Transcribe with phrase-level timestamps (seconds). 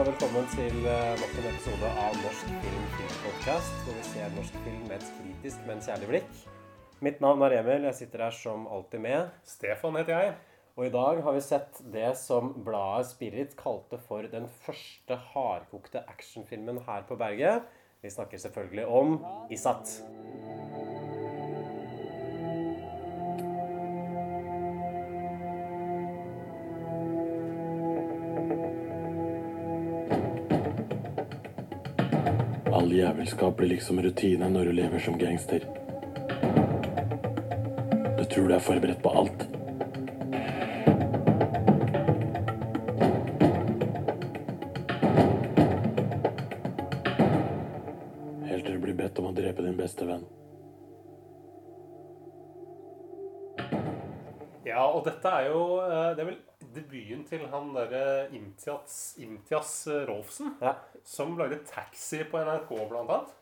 [0.00, 4.54] og velkommen til eh, nok en episode av Norsk film filmpodkast, hvor vi ser norsk
[4.64, 6.30] film med et kritisk, men kjærlig blikk.
[7.04, 9.34] Mitt navn er Emil, jeg sitter her som alltid med.
[9.44, 10.32] Stefan heter jeg.
[10.78, 16.00] Og i dag har vi sett det som bladet Spirit kalte for den første hardkokte
[16.08, 17.68] actionfilmen her på berget.
[18.00, 19.18] Vi snakker selvfølgelig om
[19.52, 19.98] Isat.
[33.10, 35.64] All jævelskap blir liksom rutine når du lever som gangster.
[38.18, 39.40] Du tror du er forberedt på alt.
[48.46, 50.22] Helt til du blir bedt om å drepe din beste venn.
[54.70, 56.38] Ja, og dette er jo eh, Det er vel
[56.78, 60.76] debuten til han derre Imtias, Imtias eh, Rolfsen, Ja.
[61.08, 63.36] Som lagde Taxi på NRK, blant annet.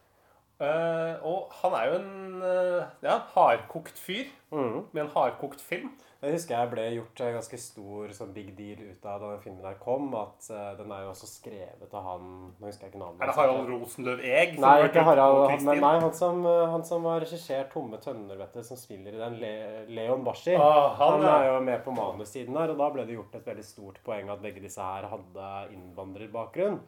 [0.59, 5.93] Uh, og han er jo en uh, ja, hardkokt fyr med en hardkokt film.
[6.19, 9.43] Jeg husker jeg ble gjort en ganske stor sånn big deal ut av da den
[9.45, 10.09] filmen her kom.
[10.19, 12.25] At uh, den er jo også skrevet av han
[12.59, 13.23] Nå husker jeg ikke navnet.
[13.23, 13.37] Er det.
[13.37, 14.59] Harald Rosenløv Eeg?
[14.59, 15.45] Nei, ikke Harald.
[15.53, 18.81] Han, men nei, han som, eh, han som har regissert 'Tomme tønner', vet du, som
[18.81, 19.55] spiller i den, Le
[19.95, 20.57] Leon Bashi.
[20.59, 23.47] Ah, han, han er jo med på manussiden her, og da ble det gjort et
[23.53, 26.81] veldig stort poeng at begge disse her hadde innvandrerbakgrunn.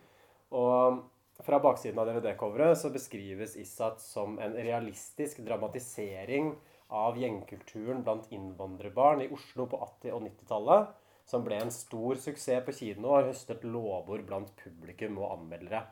[0.51, 1.03] Og
[1.45, 6.53] fra baksiden av DVD-coveret så beskrives Issat som en realistisk dramatisering
[6.91, 10.91] av gjengkulturen blant innvandrerbarn i Oslo på 80- og 90-tallet,
[11.31, 15.85] som ble en stor suksess på kino og har høstet lovord blant publikum og anmeldere.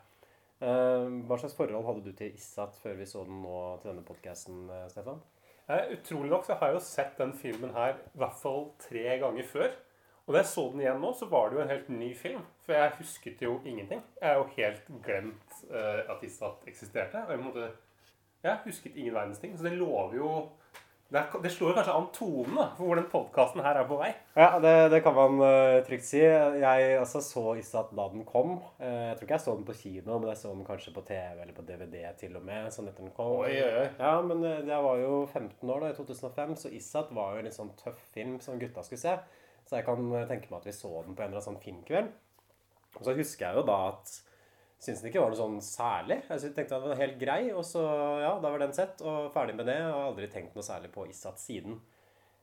[0.59, 4.03] Eh, Hva slags forhold hadde du til Issat før vi så den nå til denne
[4.03, 5.21] podkasten, Stefan?
[5.69, 9.19] Eh, utrolig nok så har jeg jo sett den filmen her i hvert fall tre
[9.21, 9.71] ganger før.
[10.29, 12.41] Og da jeg så den igjen nå, så var det jo en helt ny film.
[12.61, 14.03] For jeg husket jo ingenting.
[14.21, 17.23] Jeg har jo helt glemt uh, at Isat eksisterte.
[17.25, 17.69] Og jeg, måtte,
[18.45, 19.55] jeg husket ingen verdens ting.
[19.57, 20.29] Så det lover jo
[21.09, 23.87] Det, er, det slår jo kanskje an tonen da, for hvor den podkasten her er
[23.89, 24.11] på vei.
[24.37, 26.21] Ja, det, det kan man uh, trygt si.
[26.21, 28.59] Jeg altså, så Isat da den kom.
[28.77, 31.07] Uh, jeg tror ikke jeg så den på kino, men jeg så den kanskje på
[31.09, 32.69] TV eller på DVD til og med.
[32.69, 33.33] sånn etter den kom.
[33.39, 33.89] Oi, oi, oi.
[33.97, 37.49] Ja, men jeg var jo 15 år da, i 2005, så Isat var jo en
[37.49, 39.17] litt sånn tøff film som gutta skulle se.
[39.69, 41.61] Så jeg kan eh, tenke meg at vi så den på en eller annen sånn
[41.61, 42.09] filmkveld.
[42.97, 44.15] Og så husker jeg jo da at
[44.79, 46.17] syntes den ikke var noe sånn særlig.
[46.25, 47.83] Jeg tenkte at den var helt grei, og så
[48.23, 49.77] ja, da var den sett, og ferdig med det.
[49.85, 51.77] Og har aldri tenkt noe særlig på Issat siden.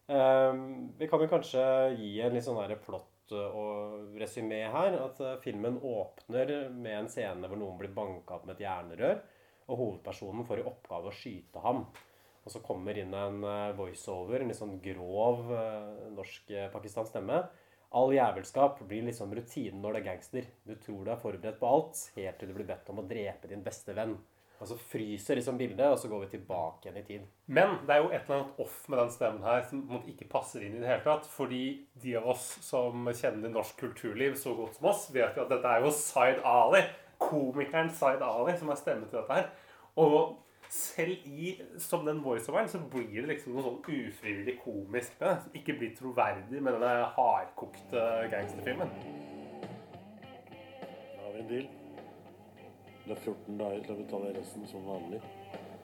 [0.06, 1.62] Um, vi kan jo kanskje
[1.98, 4.98] gi en litt sånn plott eh, og resymé her.
[5.08, 9.24] At eh, filmen åpner med en scene hvor noen blir banka opp med et jernrør.
[9.66, 11.88] Og hovedpersonen får i oppgave å skyte ham.
[12.46, 17.42] Og så kommer inn en eh, voiceover, en litt sånn grov eh, norsk-pakistansk stemme.
[17.96, 20.48] All jævelskap blir liksom rutinen når det er gangster.
[20.66, 23.50] Du tror du er forberedt på alt, helt til du blir bedt om å drepe
[23.50, 24.14] din beste venn.
[24.56, 27.26] Og så fryser liksom bildet, og så går vi tilbake igjen i tid.
[27.52, 30.64] Men det er jo et eller annet off med den stemmen her som ikke passer
[30.64, 31.28] inn i det hele tatt.
[31.28, 31.64] Fordi
[32.02, 35.74] de av oss som kjenner norsk kulturliv så godt som oss, vet jo at dette
[35.74, 36.86] er jo Zaid Ali.
[37.20, 39.52] Komikeren Zaid Ali som er stemmen til dette her.
[40.00, 40.36] Og
[40.72, 45.38] selv i som den voiceoveren så blir det liksom noe sånn ufrivillig komisk med det.
[45.44, 48.92] Som ikke blir troverdig med denne hardkokte gangsterfilmen.
[49.62, 51.66] Da har vi en deal.
[53.04, 55.22] Du har 14 dager til å betale resten som vanlig.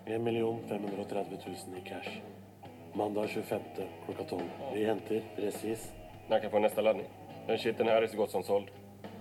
[0.07, 0.25] 1
[0.69, 2.21] 530 000 i cash.
[2.95, 3.61] Mandag 25.
[4.05, 4.43] klokka 12.
[4.75, 5.93] Vi henter presis.
[6.29, 7.07] När kan jag få nästa laddning?
[7.47, 8.71] Den shiten här är så gott som såld.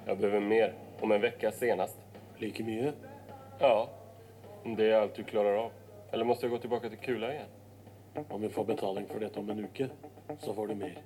[0.05, 0.73] Jag behöver mer.
[1.01, 1.97] Om en vecka senast.
[2.37, 2.93] Like mye.
[3.59, 3.89] Ja,
[4.65, 5.71] om det er alt du klarer av.
[6.11, 7.57] Eller må jeg gå tilbake til kula igjen?
[8.29, 9.87] Om vi får betaling for dette om en uke,
[10.43, 10.97] så får du mer.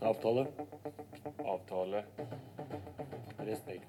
[0.00, 0.46] Avtale.
[1.44, 2.04] Avtale.
[3.44, 3.88] Respekt.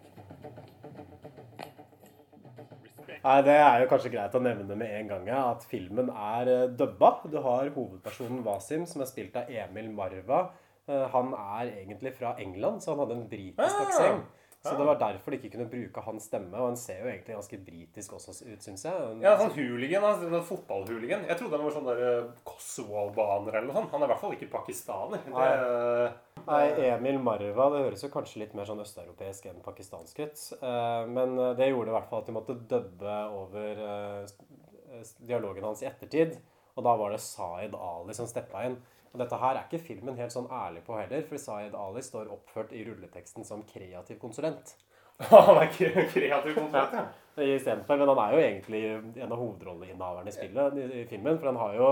[3.22, 6.68] Nei, Det er jo kanskje greit å nevne med en gang at filmen er eh,
[6.74, 7.20] dubba.
[7.30, 10.48] Du har hovedpersonen Wasim, som er spilt av Emil Marva.
[10.90, 14.26] Eh, Han er egentlig fra England, så han hadde en britisk Ah, aksent.
[14.62, 16.54] Så det var derfor de ikke kunne bruke hans stemme.
[16.54, 18.94] Og han ser jo egentlig ganske britisk også ut, syns jeg.
[18.94, 21.24] En- Ja, sånn hooligan, altså, sånn fotballhooligan.
[21.28, 23.92] Jeg trodde han var sånn der eh, Kosovo-albaner eller noe sånt.
[23.96, 25.24] Han er i hvert fall ikke pakistaner.
[25.26, 26.14] Det,
[26.46, 26.62] Nei,
[26.92, 30.46] Emil Marva, det høres jo kanskje litt mer sånn østeuropeisk enn pakistansk ut.
[30.62, 34.28] Eh, Men eh, det gjorde i hvert fall at de måtte dubbe over
[35.26, 36.38] dialogen hans i ettertid.
[36.78, 38.78] Og da var det Zaid Ali som steppa inn.
[39.14, 42.30] Og dette her er ikke filmen helt sånn ærlig på heller, for Zaid Ali står
[42.32, 44.76] oppført i rulleteksten som kreativ konsulent.
[45.32, 47.04] Han er ikke kreativ konsulent, ja.
[47.42, 48.80] Istedenfor, men han er jo egentlig
[49.24, 51.38] en av hovedrolleinnehaverne i spillet, i, i filmen.
[51.40, 51.90] For han har jo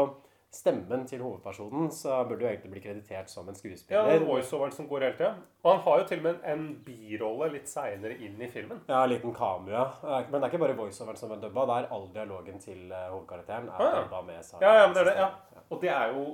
[0.51, 4.09] stemmen til hovedpersonen, så han burde jo egentlig bli kreditert som en skuespiller.
[4.15, 5.29] Ja, voiceoveren som går hele tida.
[5.63, 8.81] Og han har jo til og med en birolle litt seinere inn i filmen.
[8.89, 9.35] Ja, en liten.
[9.37, 12.89] Eh, Men det er ikke bare voiceoveren som er dubba, det er all dialogen til
[12.91, 14.01] eh, hovedkarakteren er Ah, ja.
[14.03, 14.65] dubba med seg.
[14.65, 15.17] Ja, ja, men det er det.
[15.21, 15.63] ja.
[15.69, 16.25] Og det er jo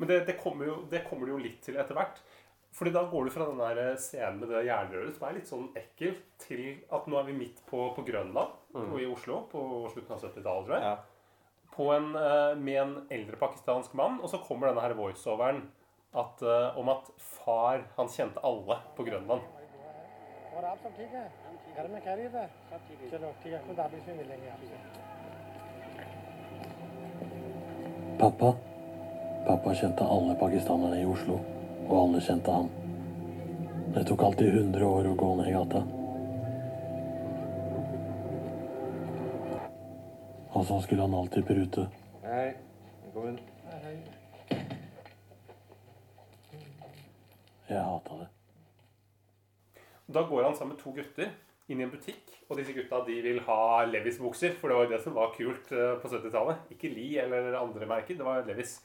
[0.00, 2.22] men det, det, kommer jo, det kommer det jo litt til etter hvert.
[2.72, 5.66] Fordi da går du fra den der scenen med det jernrøret, som er litt sånn
[5.76, 6.62] ekkelt til
[6.94, 8.94] at nå er vi midt på, på Grønland mm.
[9.02, 10.86] i Oslo på slutten av 70-tallet, tror jeg.
[10.86, 10.96] Ja.
[11.80, 15.62] En, eh, med en eldre pakistansk mann, og så kommer denne her voiceoveren
[16.12, 19.44] at, eh, om at far Han kjente alle på Grønland.
[28.20, 28.54] Pappa
[29.46, 31.38] Pappa kjente alle pakistanerne i Oslo,
[31.88, 32.68] og alle kjente han.
[33.94, 35.80] Det tok alltid 100 år å gå ned i gata.
[40.50, 41.86] Og så skulle han alltid prute.
[42.26, 42.50] Hei,
[43.06, 43.40] velkommen.
[47.70, 48.28] Jeg hata det.
[50.10, 51.30] Da går han sammen med to gutter
[51.70, 54.92] inn i en butikk, og disse gutta de vil ha Levis-bukser, for det var jo
[54.92, 56.64] det som var kult eh, på 70-tallet.
[56.74, 58.80] Ikke Li eller andre merker, det var Levis.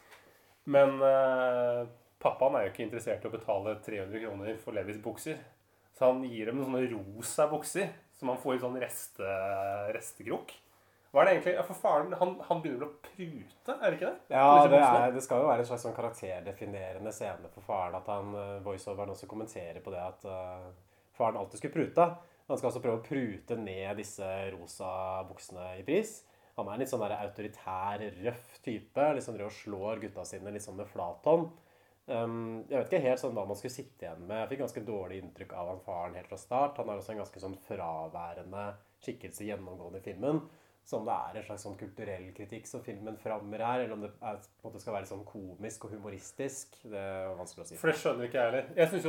[0.72, 1.82] Men eh,
[2.22, 5.40] pappaen er jo ikke interessert i å betale 300 kroner for Levis-bukser.
[5.96, 9.34] Så han gir dem noen sånne rosa bukser som han får i sånn reste,
[9.96, 10.52] restekrok.
[11.16, 11.52] Hva er det egentlig?
[11.56, 14.36] Ja, for faren, han, han begynner vel å prute, er det ikke det?
[14.36, 17.96] Ja, det, er, det skal jo være en slags sånn karakterdefinerende scene for faren.
[17.96, 20.66] At han eh, voiceoveren også kommenterer på det at uh,
[21.16, 22.10] faren alltid skulle prute.
[22.50, 24.28] Han skal altså prøve å prute ned disse
[24.58, 24.90] rosa
[25.30, 26.18] buksene i pris.
[26.56, 29.08] Han er litt sånn der autoritær, røff type.
[29.18, 31.50] Liksom driver og slår gutta sine litt sånn med flathånd.
[32.06, 34.44] Um, jeg vet ikke helt sånn hva man skulle sitte igjen med.
[34.44, 36.78] Jeg fikk ganske dårlig inntrykk av han faren helt fra start.
[36.80, 38.68] Han er også en ganske sånn fraværende
[39.04, 40.44] skikkelse gjennomgående i filmen.
[40.86, 44.04] Så om det er en slags sånn kulturell kritikk som filmen frammer her, eller om
[44.04, 47.78] det er, måte skal være sånn komisk og humoristisk, det er vanskelig å si.
[47.82, 48.68] For det skjønner ikke jeg heller.
[48.78, 49.08] Jeg syns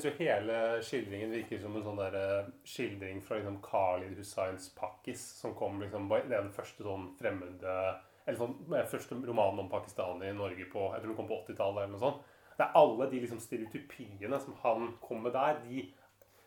[0.00, 0.56] sånn jo hele
[0.88, 2.16] skildringen virker som en sånn der,
[2.64, 7.76] skildring fra liksom Khalid Hussains Pakkis, som kom liksom Det er den første sånn fremmede
[8.24, 11.42] Eller sånn eh, første romanen om Pakistan i Norge på Jeg tror den kom på
[11.42, 12.24] 80-tallet eller noe sånt.
[12.56, 15.90] Det er alle de liksom stereotypiene som han kom med der, de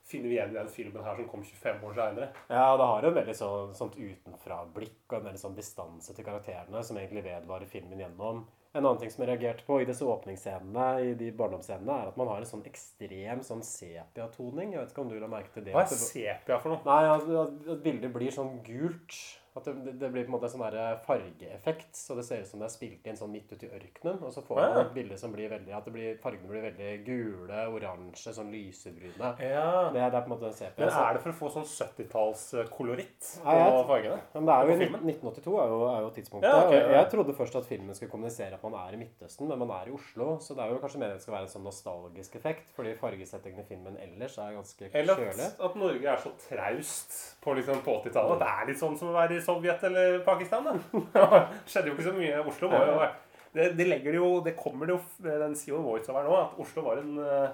[0.07, 2.27] finner vi igjen i den filmen her som kom 25 år seinere.
[2.49, 6.83] Ja, det har jo veldig sånn, sånt utenfra-blikk og en veldig sånn distanse til karakterene
[6.83, 8.43] som egentlig vedvarer filmen gjennom.
[8.73, 12.17] En annen ting som jeg reagerte på i disse åpningsscenene, i de barndomsscenene, er at
[12.17, 14.73] man har en sånn ekstrem sånn sepia-toning.
[14.73, 15.75] Jeg vet ikke om du la merke til det?
[15.77, 16.81] Hva er sepia for noe?
[16.89, 17.29] Nei, at
[17.77, 19.21] at bildet blir sånn gult.
[19.53, 20.63] At det, det blir på en måte sånn
[21.05, 21.91] fargeeffekt.
[21.93, 24.17] Så det ser ut som det er spilt inn sånn midt ute i ørkenen.
[24.25, 24.79] Og så får man Ja.
[24.81, 29.29] et bilde som blir veldig At det blir, fargene blir veldig gule, oransje, sånn lysebrune.
[29.37, 29.91] Ja.
[29.93, 30.87] Det, det er på en måte en sepia.
[30.87, 34.17] Men er det for å få sånn 70-tallskoloritt på ja, fargene?
[34.33, 35.05] Men det er jo på i filmen?
[35.13, 36.49] 1982 er jo, er jo tidspunktet.
[36.49, 39.49] Ja, ok, og jeg trodde først at filmen skulle kommunisere at man er i Midtøsten,
[39.49, 40.37] men man er i Oslo.
[40.43, 43.63] Så det er jo kanskje meningen det skal være en sånn nostalgisk effekt, fordi fargesettingen
[43.63, 47.97] i filmen ellers er ganske Eller at, at Norge er så traust på, liksom, på
[47.99, 48.39] 80-tallet.
[48.43, 50.71] Det er litt sånn som å være i Sovjet eller Pakistan.
[50.71, 51.27] Da.
[51.69, 52.41] skjedde jo ikke så mye.
[52.53, 52.97] Oslo var jo
[53.53, 57.01] det, det det jo Det kommer det jo Den jo voiceover nå at Oslo var
[57.03, 57.51] en eh,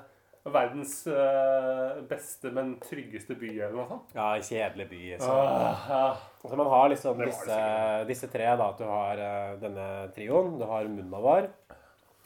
[0.54, 4.14] verdens eh, beste, men tryggeste by, eller noe sånt.
[4.18, 5.02] Ja, kjedelig by.
[5.22, 5.32] Så.
[5.32, 6.04] Ah, ja.
[6.42, 7.62] Så man har liksom disse,
[8.10, 8.70] disse tre, da.
[8.70, 10.56] At du har uh, denne trioen.
[10.60, 11.50] Du har Munawar,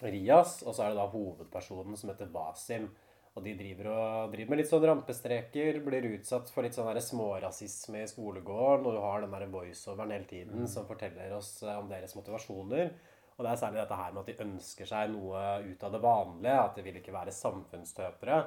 [0.03, 2.89] Rias, og så er det da hovedpersonen som heter Wasim.
[3.33, 8.03] Og de driver, og, driver med litt sånn rampestreker, blir utsatt for litt sånn smårasisme
[8.03, 11.89] i skolegården, og du har den der voiceoveren hele tiden som forteller oss eh, om
[11.89, 12.91] deres motivasjoner.
[13.37, 16.01] Og det er særlig dette her med at de ønsker seg noe ut av det
[16.03, 16.55] vanlige.
[16.63, 18.39] At de vil ikke være samfunnstøpere.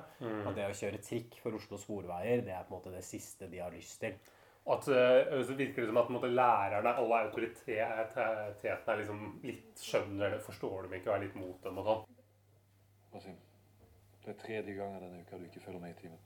[0.47, 3.50] At det å kjøre trikk for Oslo sporveier, det er på en måte det siste
[3.50, 4.19] de har lyst til.
[4.66, 9.78] Og At, eh, så virker det som at måte, lærerne, alle autoritetene, er liksom litt
[9.78, 12.16] skjønner eller forstår dem ikke og er litt mot dem og sånn.
[13.12, 13.37] Wasim,
[14.25, 16.19] det er tredje gangen denne uka du ikke følger med i timen.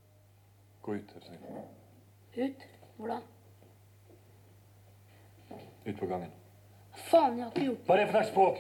[0.81, 1.45] Gå ut, er du snill.
[2.41, 2.67] Ut?
[2.97, 3.21] Hvor da?
[5.85, 6.40] Ut på gangen.
[6.95, 8.57] Faen, jeg har ikke gjort Hva er det for slags språk?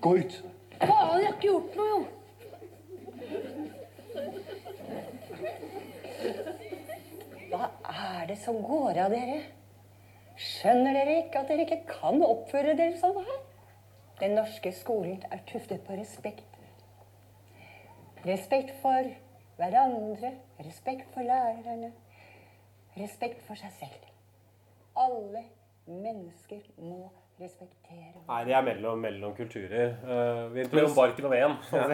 [0.00, 0.32] Gå ut!
[0.78, 1.98] Faen, jeg har ikke gjort noe, jo!
[7.48, 9.38] Hva er det som går av dere?
[10.38, 13.40] Skjønner dere ikke at dere ikke kan oppføre dere sånn her?
[14.20, 16.44] Den norske skolen er tuftet på respekt.
[18.26, 19.08] Respekt for
[19.58, 20.32] hverandre,
[20.66, 21.92] respekt for lærerne,
[22.98, 24.08] respekt for seg selv.
[24.98, 25.44] Alle
[25.86, 29.94] mennesker må respektere Nei, de er mellom, mellom kulturer.
[30.04, 31.54] Uh, vi Mellom barken og veden.
[31.72, 31.86] Ja.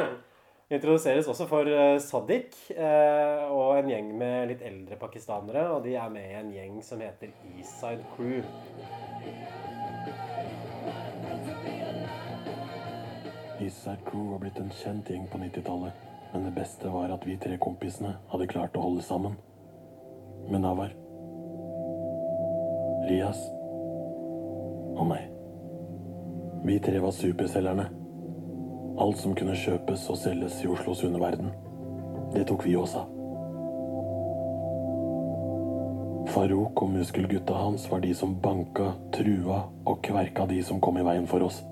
[0.70, 5.66] vi Introduseres også for uh, Sadiq uh, og en gjeng med litt eldre pakistanere.
[5.74, 8.40] Og de er med i en gjeng som heter Eastside Crew.
[13.60, 16.08] Eastside Crew var blitt en kjent gjeng på 90-tallet.
[16.32, 19.36] Men det beste var at vi tre kompisene hadde klart å holde sammen.
[20.48, 20.94] Med Navar,
[23.10, 23.42] Rias
[25.00, 25.28] og meg.
[26.64, 27.86] Vi tre var superselgerne.
[29.00, 31.54] Alt som kunne kjøpes og selges i Oslos underverden.
[32.34, 33.08] Det tok vi av.
[36.30, 41.06] Farouk og muskelgutta hans var de som banka, trua og kverka de som kom i
[41.06, 41.62] veien for oss.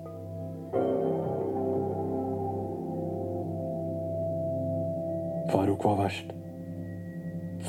[5.53, 6.35] Farouk var verst.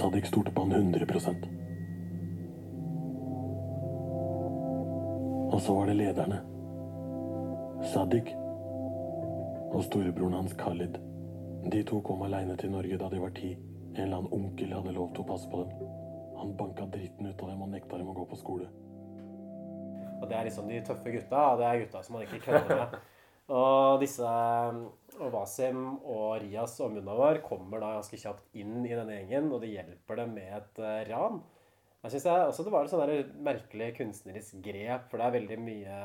[0.00, 1.59] Sadik stolte på han 100
[5.50, 6.40] Og så var det lederne.
[7.90, 8.28] Sadiq
[9.70, 10.98] og storebroren hans Khalid.
[11.70, 13.50] De to kom aleine til Norge da de var ti.
[13.96, 15.90] En eller annen onkel hadde lov til å passe på dem.
[16.38, 18.70] Han banka dritten ut av dem og nekta dem å gå på skole.
[20.20, 21.44] Og det er liksom de tøffe gutta.
[21.58, 22.98] Det er gutta som man ikke kødder med.
[23.50, 24.26] Og disse
[25.20, 29.64] og Wasim og Rias og Munawar kommer da ganske kjapt inn i denne gjengen, og
[29.64, 31.40] de hjelper dem med et eh, ran.
[32.02, 35.96] Jeg synes også Det var et sånn merkelig kunstnerisk grep, for det er veldig mye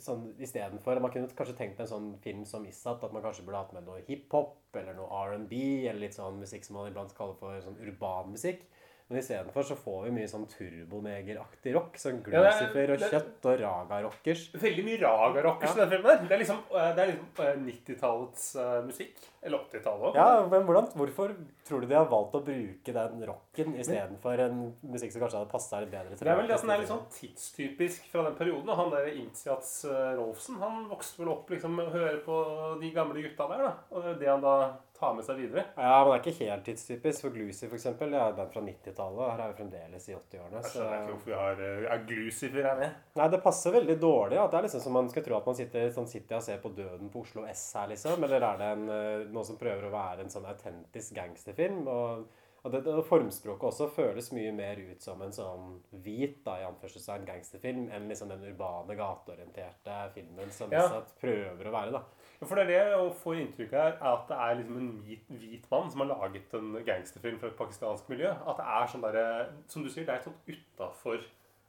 [0.00, 3.60] sånn Istedenfor Man kunne kanskje tenkt en sånn film som Issat, at man kanskje burde
[3.60, 5.58] hatt med noe hiphop eller noe R&B,
[5.88, 8.64] eller litt sånn musikk som man iblant kaller for sånn urban musikk.
[9.10, 11.98] Men istedenfor så får vi mye sånn turbonegeraktig rock.
[12.00, 14.44] Sånn Ja, er- Glucifer og Kjøtt og Raga-rockers.
[14.56, 16.08] Veldig mye raga-rockers i den filmen.
[16.08, 16.24] der.
[16.28, 19.20] Det er liksom, eh, det liksom eh, 90-tallets eh, musikk.
[19.44, 20.16] Eller 80-tallet òg.
[20.16, 21.34] Ja, men hvordan, Hvorfor
[21.68, 25.52] tror du de har valgt å bruke den rocken istedenfor en musikk som kanskje hadde
[25.52, 28.38] passa litt bedre til Det er vel det som er litt sånn tidstypisk fra den
[28.38, 28.72] perioden.
[28.78, 32.40] Han der Imtiaz eh, Rolfsen han vokste vel opp liksom med å høre på
[32.80, 33.68] de gamle gutta der.
[33.68, 33.72] da.
[33.92, 34.56] Og det er det han da
[34.98, 35.64] tar med seg videre.
[35.74, 37.24] Ja, men det er ikke helt tidstypisk.
[37.24, 39.22] For Glucy, for eksempel, det er et band fra 90-tallet.
[39.32, 40.60] Her er vi fremdeles i 80-årene.
[40.60, 43.00] Jeg skjønner ikke hvorfor vi har uh, er Glucifer her med.
[43.18, 44.38] Nei, det passer veldig dårlig.
[44.40, 46.62] At det er liksom som man skal tro at man sitter sånn sitter og ser
[46.62, 48.28] på Døden på Oslo S her, liksom.
[48.28, 48.86] Eller er det en,
[49.34, 51.84] noe som prøver å være en sånn autentisk gangsterfilm?
[51.90, 52.24] Og,
[52.64, 56.66] og det, det, formspråket også føles mye mer ut som en sånn hvit da, i
[56.68, 60.86] anførselstegn gangsterfilm enn liksom den urbane, gateorienterte filmen som Ja.
[60.86, 61.98] Issat prøver å være.
[61.98, 62.04] da.
[62.44, 65.28] For det er det jeg får inntrykk av, er at det er liksom en hvit,
[65.42, 68.32] hvit mann som har laget en gangsterfilm fra et pakistansk miljø.
[68.32, 69.28] At det er sånn derre
[69.70, 71.22] Som du sier, det er et sånt utafor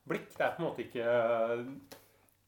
[0.09, 0.33] blikk.
[0.35, 2.01] Det er på en måte ikke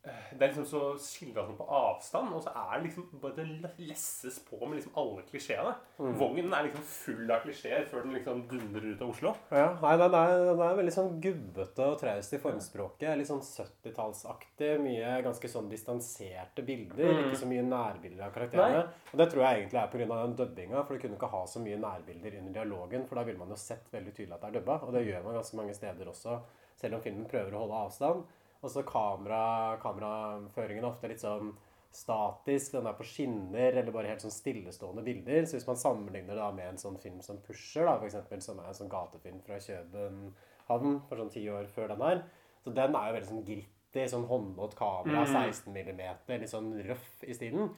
[0.08, 3.88] det er liksom så skildra sånn på avstand, og så er det liksom bare det
[3.88, 5.74] lesses på med liksom alle klisjeene.
[5.98, 6.14] Mm.
[6.20, 9.34] Vognen er liksom full av klisjeer før den liksom dundrer ut av Oslo.
[9.52, 13.10] Ja, nei, den er, den er veldig sånn gubbete og traust i formspråket.
[13.20, 14.74] Litt sånn 70-tallsaktig.
[14.84, 17.12] Mye ganske sånn distanserte bilder.
[17.12, 17.22] Mm.
[17.26, 18.86] Ikke så mye nærbilder av karakterene.
[19.12, 20.10] Og det tror jeg egentlig er pga.
[20.14, 20.84] den dubbinga.
[20.84, 23.60] For du kunne ikke ha så mye nærbilder under dialogen, for da ville man jo
[23.62, 24.82] sett veldig tydelig at det er dubba.
[24.86, 26.42] Og det gjør man ganske mange steder også,
[26.78, 28.28] selv om filmen prøver å holde avstand.
[28.68, 31.54] Og så kamera, kameraføringen er ofte litt sånn
[31.98, 32.74] statisk.
[32.76, 35.48] Den er på skinner, eller bare helt sånn stillestående bilder.
[35.48, 38.44] Så hvis man sammenligner det da med en sånn film som Pusher, da, for eksempel,
[38.44, 42.24] som er en sånn gatefilm fra København for sånn ti år før den her,
[42.64, 45.52] så den er jo veldig sånn gritty, sånn håndholdt kamera, Mm.
[45.54, 47.72] 16 mm, litt sånn røff i stilen.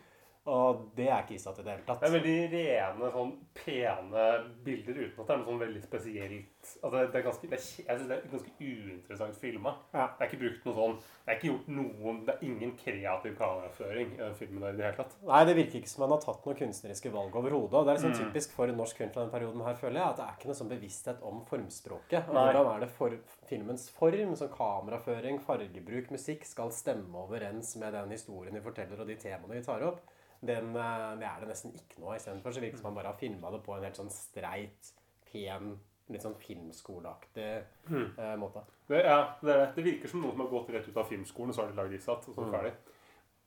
[0.50, 2.00] Og det er ikke Isat i det hele tatt.
[2.01, 4.24] Det er veldig rene, sånn pene
[4.65, 7.65] bilder uten at det er noe sånn veldig spesielt altså, det er ganske, det er,
[7.86, 9.74] Jeg synes det er ganske uinteressant filma.
[9.94, 10.08] Ja.
[10.18, 13.36] Det er ikke brukt noe sånn Det er ikke gjort noen Det er ingen kreativ
[13.39, 15.15] kameraføring i den filmen der i det hele tatt.
[15.29, 17.77] Nei, det virker ikke som man har tatt noen kunstneriske valg overhodet.
[17.79, 18.20] Og det er liksom Mm.
[18.34, 20.60] typisk for norsk kunst fra den perioden her, føler jeg, at det er ikke noe
[20.60, 22.29] sånn bevissthet om formspråket.
[22.29, 23.13] Og hvordan er det for
[23.50, 29.08] filmens form, som kameraføring, fargebruk, musikk, skal stemme overens med den historien vi forteller og
[29.08, 30.00] de temaene vi tar opp.
[30.41, 32.19] Den, eh, det er det nesten ikke noe av.
[32.22, 34.91] Istedenfor så virker det som man bare har filma det på en helt sånn streit,
[35.31, 35.79] pen,
[36.10, 38.13] litt sånn filmskoleaktig Mm.
[38.17, 38.63] eh, måte.
[38.88, 39.67] Det, ja, det, det.
[39.75, 41.77] det virker som noen som har gått rett ut av filmskolen, og så har de
[41.77, 42.60] lagd Isat, og så er det Mm.
[42.60, 42.74] ferdig.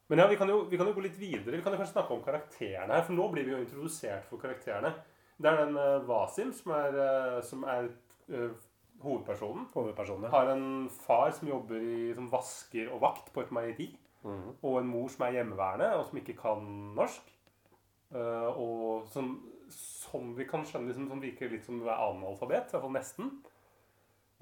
[0.08, 1.56] Men ja, vi kan, jo, vi kan jo gå litt videre.
[1.56, 4.36] Vi kan jo kanskje snakke om karakterene her, for nå blir vi jo introdusert for
[4.38, 4.92] karakterene.
[5.40, 7.88] Det er den uh, Wasim som er, uh, som er
[8.30, 8.50] uh,
[9.02, 9.66] hovedpersonen.
[9.72, 10.30] Hovedpersonen.
[10.30, 13.88] Har en far som jobber i, som vasker og vakt på et meieri.
[14.22, 14.58] Mhm.
[14.62, 17.32] Og en mor som er hjemmeværende, og som ikke kan norsk.
[18.12, 19.32] Uh, og som,
[19.72, 22.68] som vi kan skjønne liksom, som virker litt som å være analfabet.
[22.68, 23.32] I hvert fall nesten.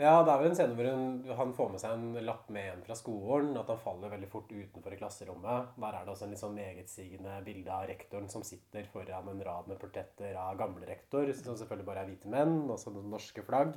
[0.00, 2.70] Ja, det er vel en scene hvor hun, han får med seg en lapp med
[2.70, 3.50] en fra skolen.
[3.60, 5.74] At han faller veldig fort utenfor i klasserommet.
[5.76, 9.44] Der er det også en litt sånn megetsigende bilde av rektoren som sitter foran en
[9.44, 13.12] rad med portretter av gamle rektor, som selvfølgelig bare er hvite menn, og så noen
[13.12, 13.76] norske flagg.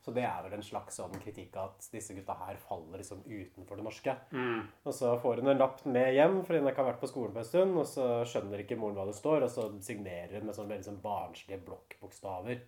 [0.00, 3.76] Så det er vel en slags sånn kritikk at disse gutta her faller liksom utenfor
[3.76, 4.14] det norske.
[4.32, 4.62] Mm.
[4.88, 7.34] Og så får hun en lapp med hjem fordi hun ikke har vært på skolen
[7.34, 10.48] på en stund, og så skjønner ikke moren hva det står, og så signerer hun
[10.48, 12.62] med sånne veldig sånn barnslige blokkbokstaver.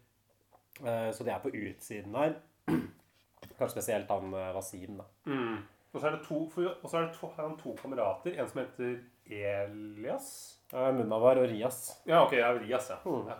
[0.84, 2.36] Eh, Så det er på utsiden her.
[3.58, 5.08] Kanskje spesielt han eh, Wasim, da.
[5.32, 5.62] Mm.
[5.92, 8.36] Og så er det to, og så er det to, han to kamerater.
[8.40, 10.28] En som heter Elias.
[10.72, 11.82] Munavar og Rias.
[12.08, 12.96] Ja, ok, ja, Rias, ja.
[13.28, 13.36] ja.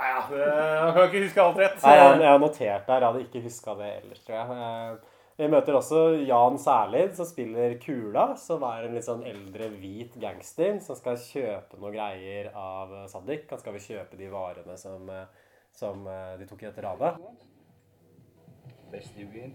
[0.00, 1.80] Nei, ja, jeg kan ikke huske alt rett.
[1.84, 3.02] Nei, jeg, jeg har notert der.
[3.02, 4.60] Jeg hadde ikke huska det ellers, tror jeg.
[4.64, 9.70] Eh, Vi møter også Jan Særlid, som spiller Kula, som er en litt sånn eldre,
[9.80, 13.46] hvit gangster som skal kjøpe noen greier av Sadik.
[13.52, 17.20] Han skal vel kjøpe de varene som, eh, som eh, de tok i dette ranet.
[18.92, 19.54] Best i byen.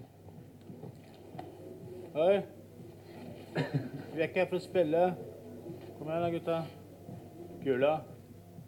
[2.15, 2.35] Hei.
[3.55, 5.05] Vi er ikke her for å spille.
[5.99, 6.57] Kom igjen da, gutta.
[7.65, 7.93] Kula.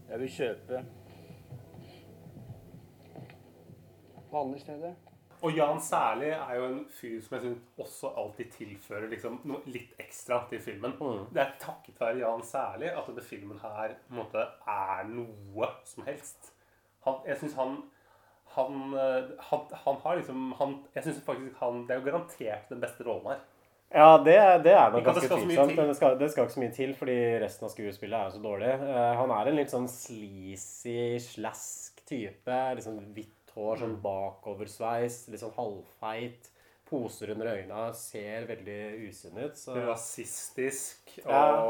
[0.10, 0.86] Jeg vil kjøpe.
[4.42, 4.96] Andre stedet.
[5.46, 9.62] Og Jan Særlig er jo en fyr som jeg synes også alltid tilfører liksom, noe
[9.70, 10.96] litt ekstra til filmen.
[11.34, 15.70] Det er takket være Jan Særlig at denne filmen her på en måte er noe
[15.86, 16.50] som helst.
[17.06, 17.78] Han, jeg syns han
[18.58, 22.70] han, eh, han han har liksom han, Jeg synes faktisk han Det er jo garantert
[22.70, 23.44] den beste rollen her.
[23.94, 25.76] Ja, det, det er nok ganske tvilsomt.
[25.76, 28.34] Men det skal, det skal ikke så mye til, fordi resten av skuespillet er jo
[28.36, 28.74] så dårlig.
[28.82, 32.58] Uh, han er en litt sånn sleazy, slask type.
[32.80, 36.52] Liksom hvitt hår, sånn bakoversveis, litt sånn halvfeit.
[36.88, 39.58] Poser under øynene, ser veldig usunn ut.
[39.60, 41.62] Så Rasistisk og, Ja.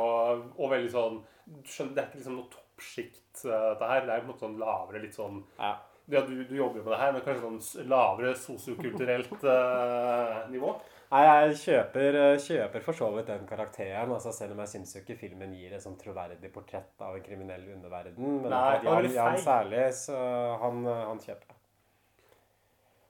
[0.57, 1.23] og veldig sånn
[1.65, 4.01] skjønner, Det er ikke liksom noe toppsjikt, eh, dette her.
[4.05, 5.77] Det er på en måte sånn lavere, litt sånn Ja.
[6.09, 10.69] Ja, du, du jobber jo med det her, men kanskje sånn lavere sosiokulturelt eh, nivå?
[11.11, 14.93] Nei, jeg kjøper, eh, kjøper for så vidt den karakteren, altså selv om jeg syns
[14.95, 18.15] jo ikke filmen gir et sånn troverdig portrett av en kriminell underverden.
[18.43, 20.15] Men Nei, han Jan, Jan særlig, så
[20.61, 21.56] han, eh, han kjøper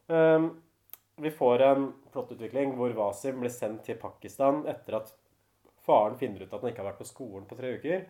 [0.07, 5.11] vi får en plottutvikling hvor Wasim blir sendt til Pakistan etter at
[5.87, 8.07] faren finner ut at han ikke har vært på skolen på tre uker.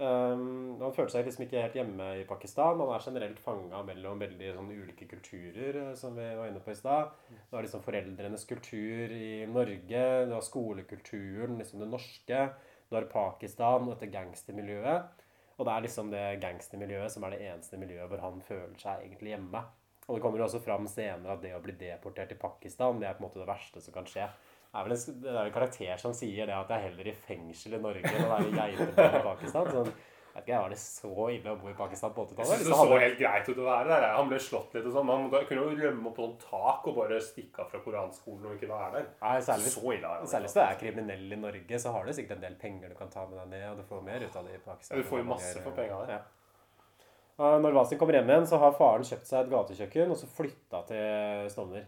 [0.00, 2.78] Um, han følte seg liksom ikke helt hjemme i Pakistan.
[2.80, 6.72] Han er generelt fanga mellom veldig sånn ulike kulturer, eh, som vi var inne på
[6.72, 7.12] i stad.
[7.50, 12.46] Du har liksom foreldrenes kultur i Norge, du har skolekulturen, liksom det norske.
[12.88, 15.26] Du har Pakistan og dette gangstermiljøet.
[15.58, 19.04] Og det er liksom det gangstermiljøet som er det eneste miljøet hvor han føler seg
[19.04, 19.66] egentlig hjemme.
[20.10, 23.06] Og det kommer jo også fram senere at det å bli deportert til Pakistan, det
[23.06, 24.26] er på en måte det verste som kan skje.
[24.70, 27.08] Det er vel en, det er en karakter som sier det at jeg er heller
[27.10, 29.70] i fengsel i Norge enn å være geitebarn i Pakistan.
[29.70, 29.92] Sånn,
[30.30, 32.50] jeg vet ikke, Var det så ille å bo i Pakistan på Jeg 80-tallet?
[32.50, 34.06] synes det så hadde- helt greit ut å være der.
[34.14, 35.06] Han ble slått litt og sånn.
[35.10, 38.54] Man kunne jo rømme opp på noen tak og bare stikke av fra koranskolen og
[38.58, 39.08] ikke være der.
[39.22, 42.12] Nei, særlig, Så ille han særlig hvis du er kriminell i Norge, så har du
[42.14, 44.36] sikkert en del penger du kan ta med deg ned, og du får mer ut
[44.36, 44.98] av det i Pakistan.
[44.98, 46.14] Du får jo masse for penga der.
[46.18, 46.22] Ja.
[47.40, 50.28] Og Når Vasin kommer hjem igjen, så har faren kjøpt seg et gatekjøkken og så
[50.28, 51.86] flytta til Stovner.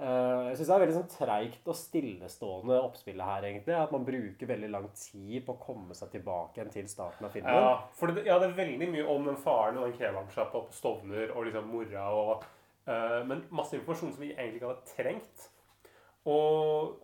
[0.00, 3.76] Eh, Jeg syns det er veldig sånn treigt og stillestående oppspillet her, egentlig.
[3.76, 7.36] At man bruker veldig lang tid på å komme seg tilbake igjen til starten av
[7.36, 7.52] filmen.
[7.52, 10.74] Ja, for det, ja, det er veldig mye om den faren og den kebabsjappa på
[10.74, 12.48] Stovner og liksom mora og
[12.88, 15.46] uh, Men masse informasjon som vi egentlig ikke hadde trengt.
[16.26, 16.96] Og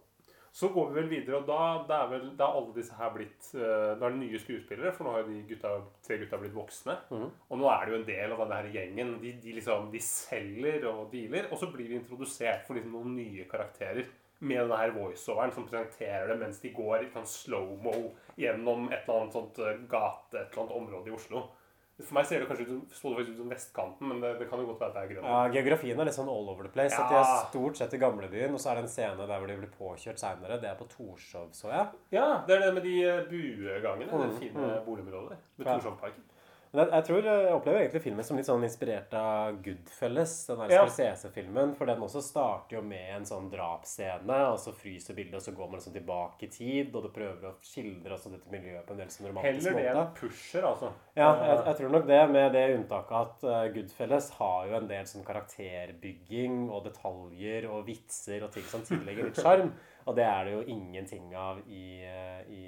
[0.57, 3.11] så går vi vel videre, og da, da er vel da er alle disse her
[3.13, 5.73] blitt uh, Da er det nye skuespillere, for nå har jo de gutta,
[6.07, 6.95] tre gutta blitt voksne.
[7.11, 7.27] Mhm.
[7.53, 9.11] Og nå er det jo en del av denne her gjengen.
[9.21, 11.51] De, de liksom, de selger og dealer.
[11.51, 14.09] Og så blir vi introdusert for liksom noen nye karakterer.
[14.39, 17.95] Med denne her voiceoveren som presenterer det mens de går i sånn slow-mo
[18.41, 21.47] gjennom et eller annet sånt eh, gate, et eller annet område i Oslo.
[21.97, 24.35] For meg ser det kanskje ut som, så det faktisk ut som vestkanten, men det,
[24.37, 25.29] det kan jo godt være at det er grønn.
[25.33, 26.93] Ja, Geografien er litt sånn all over the place.
[26.93, 29.49] At de er stort sett i gamlebyen, og så er det en scene der hvor
[29.49, 30.59] de blir påkjørt seinere.
[30.61, 32.03] Det er på Torshov, så jeg.
[32.19, 34.11] Ja, det er det med de eh, buegangene.
[34.13, 34.83] Mm, det fine mm.
[34.85, 35.79] boligområdet ved Ja.
[35.79, 36.29] Torshovparken.
[36.75, 40.75] Jeg, jeg tror jeg opplever egentlig filmen som litt sånn inspirert av Goodfellas, den der
[40.75, 40.83] Ja.
[40.87, 41.75] Scorsese-filmen.
[41.79, 45.55] For den også starter jo med en sånn drapsscene, og så fryser bildet, og så
[45.57, 48.97] går man liksom tilbake i tid, og det prøver å skildre også dette miljøet på
[48.97, 50.07] en del sånn romantisk Heller det måte.
[50.07, 50.93] enn pusher, altså.
[51.17, 54.89] Ja, jeg, jeg tror nok det, med det unntaket at Goodfelles Goodfellas har jo en
[54.91, 59.73] del sånn karakterbygging og detaljer og vitser og ting som tillegger litt sjarm.
[60.07, 62.63] Og det er det jo ingenting av i, eh, i,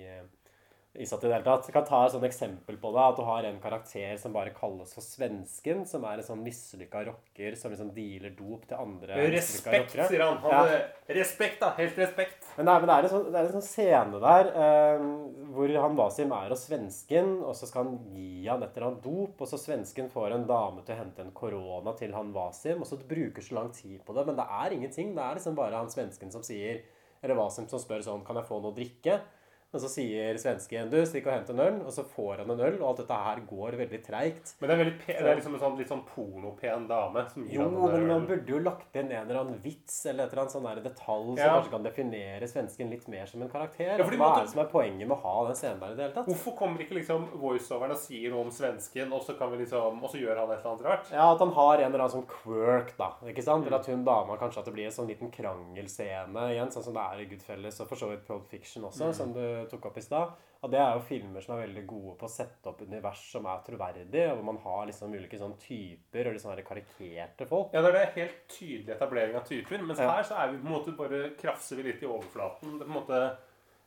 [0.99, 1.67] Isat i det hele tatt.
[1.69, 3.03] Jeg kan ta et sånt eksempel på det.
[3.05, 5.85] At du har en karakter som bare kalles for Svensken.
[5.87, 10.41] Som er en sånn mislykka rocker som liksom dealer dop til andre Respekt, sier han.
[10.43, 10.65] han Ja.
[10.75, 11.71] eh, Respekt, da.
[11.79, 12.49] Helt respekt.
[12.57, 15.07] Men, nei, men det er sånn, det er en sånn scene der eh,
[15.55, 19.03] hvor han Wasim er hos svensken, og så skal han gi han et eller annet
[19.07, 22.83] dop, og så svensken får en dame til å hente en korona til han Wasim,
[22.83, 25.15] og så bruker så lang tid på det, men det er ingenting.
[25.15, 26.83] Det er liksom bare han svensken som sier,
[27.23, 29.21] eller Wasim som spør sånn, kan jeg få noe å drikke?
[29.69, 32.61] Og så sier svensken, du, stikk og hent en øl, og så får han en
[32.65, 34.53] øl, og alt dette her går veldig treigt.
[34.63, 37.59] Men det er, veldig det er liksom en sånn, litt sånn pornopen dame som gir
[37.59, 40.25] Jo, han den Jo, men man burde jo lagt inn en eller annen vits eller
[40.25, 43.53] et eller annet sånn der detalj som kanskje kan definere svensken litt mer som en
[43.53, 43.91] karakter.
[43.93, 44.41] Ja, Hva måtte...
[44.41, 46.31] er det som er poenget med å ha den scenen der i det hele tatt?
[46.33, 50.01] Hvorfor kommer ikke liksom voiceoveren og sier noe om svensken, og så, kan vi liksom,
[50.01, 51.13] og så gjør han et eller annet rart?
[51.13, 53.13] Ja, At han har en eller annen sånn quirk, da.
[53.29, 53.69] ikke sant?
[53.69, 56.97] Eller at hun dama kanskje at det blir en sånn liten krangelscene igjen, sånn som
[56.97, 59.15] det er i Goodfelles og for så vidt Pulp Fiction også, Mm.
[59.15, 60.31] som du tok opp i stad.
[60.63, 63.45] Og det er jo filmer som er veldig gode på å sette opp univers som
[63.47, 67.71] er troverdig, og hvor man har liksom ulike sånne typer og litt sånne karikerte folk.
[67.73, 69.79] Ja, det er det helt tydelig etablering av typer.
[69.87, 70.11] Mens Ja.
[70.17, 72.79] her så er vi på en måte bare krafser vi litt i overflaten.
[72.79, 73.37] Det, måte,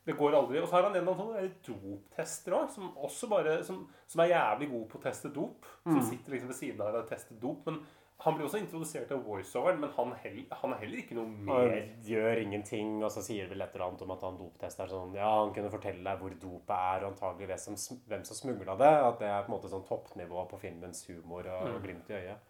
[0.05, 0.61] det går aldri.
[0.61, 4.29] Og så har han en eller annen sånn doptester òg, som også som, som er
[4.31, 5.65] jævlig god på å teste dop.
[5.83, 6.09] Som Mm.
[6.09, 7.65] sitter liksom ved siden av deg og tester dop.
[7.65, 7.85] Men
[8.21, 11.71] han blir også introdusert til voiceoveren, men han, hell, han er heller ikke noe mer
[11.73, 15.15] Han gjør ingenting, og så sier vel et eller annet om at han doptester sånn
[15.17, 18.77] Ja, han kunne fortelle deg hvor dopet er, og antagelig hvem som, hvem som smugla
[18.77, 18.91] det.
[19.07, 21.75] At det er på en måte sånn toppnivå på filmens humor og, Mm.
[21.75, 22.49] og glimt i øyet.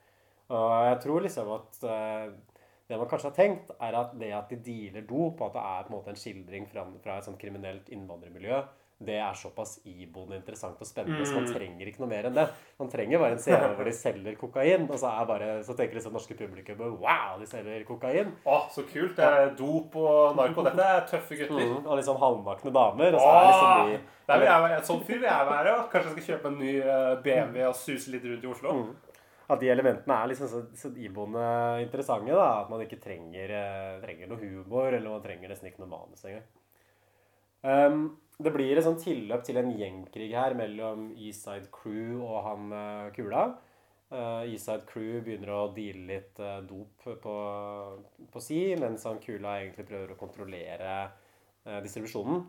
[0.52, 2.34] Og jeg tror liksom at uh,
[2.92, 5.64] det man kanskje har tenkt, er at det at de dealer dop, og at det
[5.64, 8.58] er på en måte en skildring fra, fra et sånt kriminelt innvandrermiljø,
[9.02, 11.54] det er såpass iboende interessant og spennende, så man Mm.
[11.56, 12.46] trenger ikke noe mer enn det.
[12.80, 15.98] Man trenger bare en scene hvor de selger kokain, og så, er bare, så tenker
[15.98, 18.32] det norske publikum Wow, de selger kokain!
[18.46, 19.16] Å, så kult.
[19.18, 20.64] Det er dop og narko.
[20.70, 21.66] Dette er tøffe gutter.
[21.66, 23.18] Mm, og sånn halvnakne damer.
[23.18, 24.78] Og så er liksom de der vil jeg.
[24.78, 25.72] En sånn fyr vil jeg være.
[25.92, 28.74] Kanskje jeg skal kjøpe en ny eh, BMW og suse litt rundt i Oslo.
[28.78, 28.96] Mm.
[29.52, 31.44] At de elementene er liksom så, så iboende
[31.84, 32.32] interessante.
[32.32, 35.92] da, At man ikke trenger, eh, trenger noe humor, eller man trenger nesten ikke noe
[35.92, 36.46] manus engang.
[37.62, 42.72] Um, det blir et sånn tilløp til en gjengkrig her mellom Eastside Crew og han
[42.76, 43.50] eh, Kula.
[44.12, 47.36] Uh, Eastside Crew begynner å deale litt uh, dop på,
[48.34, 52.42] på si, mens han Kula egentlig prøver å kontrollere uh, distribusjonen.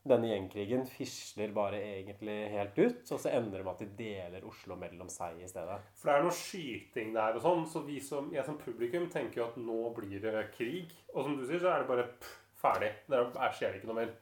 [0.00, 4.48] Denne gjengkrigen fisler bare egentlig helt ut, og så ender det med at de deler
[4.48, 5.76] Oslo mellom seg i stedet.
[6.00, 9.42] For det er noe skyting der og sånn, så vi som, jeg som publikum tenker
[9.42, 10.96] jo at nå blir det krig.
[11.12, 12.94] Og som du sier, så er det bare pff, ferdig.
[13.12, 14.16] Det er, er skjer det ikke noe mer.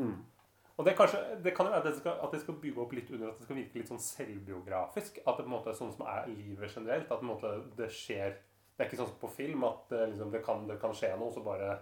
[0.00, 0.16] Mm.
[0.82, 2.94] Og det, kanskje, det kan jo være at det, skal, at det skal bygge opp
[2.96, 5.20] litt under at det skal virke litt sånn selvbiografisk.
[5.22, 7.06] At det på en måte er sånn som er livet generelt.
[7.06, 8.34] At på en måte det skjer
[8.72, 11.12] Det er ikke sånn som på film at det, liksom, det, kan, det kan skje
[11.20, 11.76] noe, så bare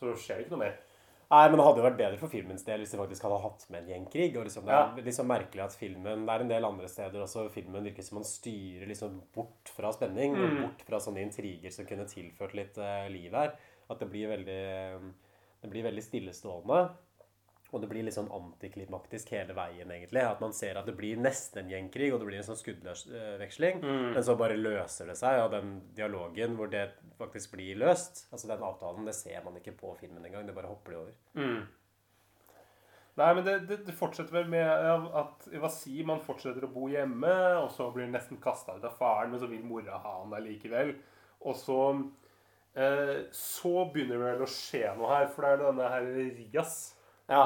[0.00, 0.78] Så skjer det ikke noe mer.
[1.34, 3.62] Nei, men det hadde jo vært bedre for filmens del hvis de faktisk hadde hatt
[3.74, 4.30] med en gjengkrig.
[4.38, 5.04] og liksom, Det er Ja.
[5.10, 8.24] liksom merkelig at filmen Det er en del andre steder også filmen virker som man
[8.24, 10.36] styrer liksom bort fra spenning.
[10.36, 10.62] Mm.
[10.62, 13.52] Bort fra sånne intriger som kunne tilført litt uh, liv her.
[13.90, 15.12] At det blir veldig
[15.64, 16.90] Det blir veldig stillestående.
[17.74, 20.22] Og det blir litt sånn antiklimaktisk hele veien, egentlig.
[20.22, 23.80] At man ser at det blir nesten en gjengkrig, og det blir en sånn skuddveksling.
[23.82, 24.10] Mm.
[24.14, 26.86] Men så bare løser det seg, og den dialogen hvor det
[27.18, 30.46] faktisk blir løst, altså den avtalen, det ser man ikke på filmen engang.
[30.46, 31.16] Det bare hopper de over.
[31.34, 31.64] Mm.
[33.14, 34.66] Nei, men det, det, det fortsetter vel med
[35.14, 38.96] at Wasim man fortsetter å bo hjemme, og så blir han nesten kasta ut av
[38.98, 40.96] faren, men så vil mora ha han der likevel.
[41.44, 41.78] Og så
[42.74, 46.74] eh, Så begynner det vel å skje noe her, for det er denne her Rias
[47.30, 47.44] Ja.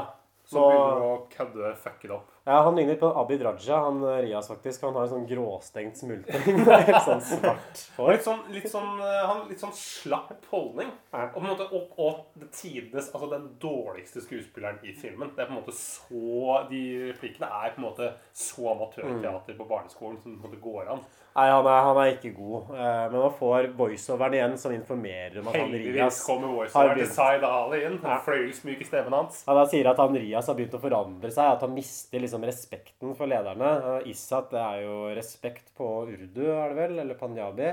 [0.48, 2.30] Så- begynner du å kødde fuck it opp.
[2.48, 4.87] Ja, han ligner på Abid Raja, han eh, Rias faktisk.
[4.87, 6.62] Han har en sånn gråstengt smultring.
[6.88, 8.12] Helt sånn svart hår.
[8.14, 10.88] litt sånn, litt sånn, eh, han, litt sånn slapp holdning.
[11.12, 15.34] Og, på en måte, og, og tidenes, altså den dårligste skuespilleren i filmen.
[15.37, 19.68] Det er på en måte så, De replikkene er på en måte så amatørteater på
[19.68, 21.04] barneskolen som det går an.
[21.38, 22.70] Nei, han er, han er ikke god.
[22.74, 26.98] Eh, Men man får voiceoveren igjen som informerer om at han Rias kommer voiceoveren voiceover
[26.98, 27.98] til Zaid Ali inn.
[28.03, 29.44] Den fløyelsmyke stemmen hans.
[29.46, 33.14] Han sier at han Rias har begynt å forandre seg, at han mister liksom respekten
[33.14, 33.70] for lederne.
[34.01, 37.70] Eh, Issat det er jo respekt på urdu, er det vel, eller panjabi.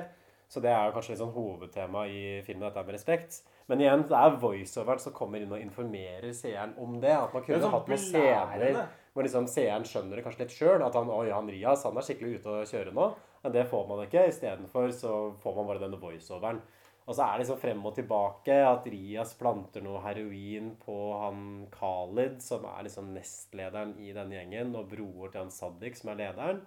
[0.48, 3.40] Så det er jo kanskje litt sånn hovedtema i filmen, dette med respekt.
[3.66, 7.16] Men igjen, det er voiceoveren som kommer inn og informerer seeren om det.
[7.18, 8.84] At man kunne sånn hatt noen scener
[9.16, 10.84] hvor liksom seeren skjønner det kanskje litt sjøl.
[10.86, 13.08] At han, oi, han Rias han er skikkelig ute å kjøre nå.
[13.46, 14.24] Men det får man ikke.
[14.26, 16.58] Istedenfor så får man bare denne voiceoveren.
[17.06, 21.44] Og så er det liksom frem og tilbake at Rias planter noe heroin på han
[21.70, 26.24] Khalid, som er liksom nestlederen i denne gjengen, og bror til han Saddik, som er
[26.24, 26.64] lederen.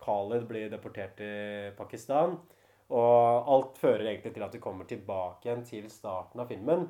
[0.00, 2.38] Khalid blir deportert til Pakistan.
[2.88, 6.86] Og alt fører egentlig til at vi kommer tilbake igjen til starten av filmen.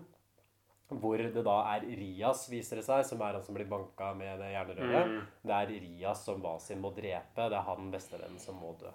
[0.95, 4.39] Hvor det da er Rias, viser det seg, som er han som blir banka med
[4.39, 5.11] det jernrøret.
[5.11, 5.27] Mm.
[5.43, 7.49] Det er Rias som Wasim må drepe.
[7.51, 8.95] Det er han bestevennen som må dø.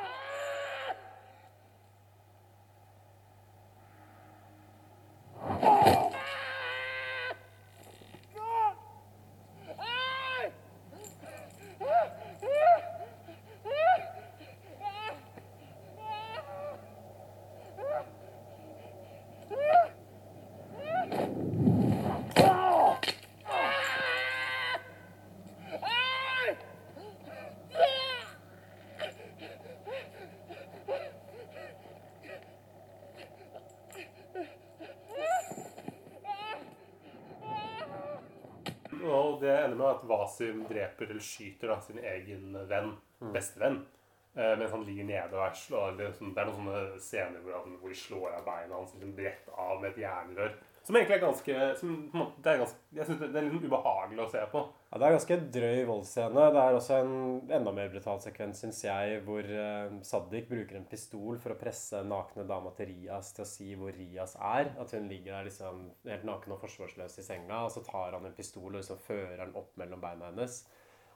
[40.21, 43.33] Wasim dreper eller skyter da, sin egen venn, Mm.
[43.35, 43.75] bestevenn,
[44.35, 47.89] eh, mens han ligger nede og sånn- Det er noen sånne scener hvor, han, hvor
[47.89, 50.53] de slår av beina hans liksom bredt av med et jernrør.
[50.83, 53.69] Som egentlig er ganske, som, måte- det er ganske Jeg synes det, det er litt
[53.69, 54.63] ubehagelig å se på.
[55.01, 56.41] Det er en ganske drøy voldsscene.
[56.53, 57.13] Det er også en
[57.57, 62.03] enda mer brutal sekvens, syns jeg, hvor uh, Saddik bruker en pistol for å presse
[62.05, 64.69] nakne dama til Rias til å si hvor Rias er.
[64.77, 68.29] At hun ligger der liksom helt naken og forsvarsløs i senga, og så tar han
[68.29, 70.61] en pistol og liksom fører den opp mellom beina hennes.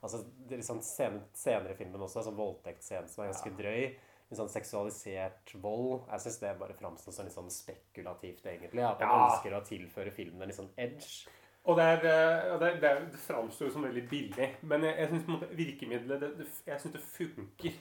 [0.02, 3.88] Altså, det er liksom Senere i filmen også, sånn voldtektsscene som er ganske drøy.
[4.34, 6.08] En sånn seksualisert vold.
[6.10, 8.82] Jeg syns det bare framstår som litt sånn spekulativt, egentlig.
[8.82, 9.26] At man Ja.
[9.30, 11.28] ønsker å tilføre filmen en litt sånn edge.
[11.66, 14.50] Og det, er, eh, det, det, framstår som veldig billig.
[14.62, 17.80] Men jeg, jeg syns virkemidlet det, det, Jeg synes det funker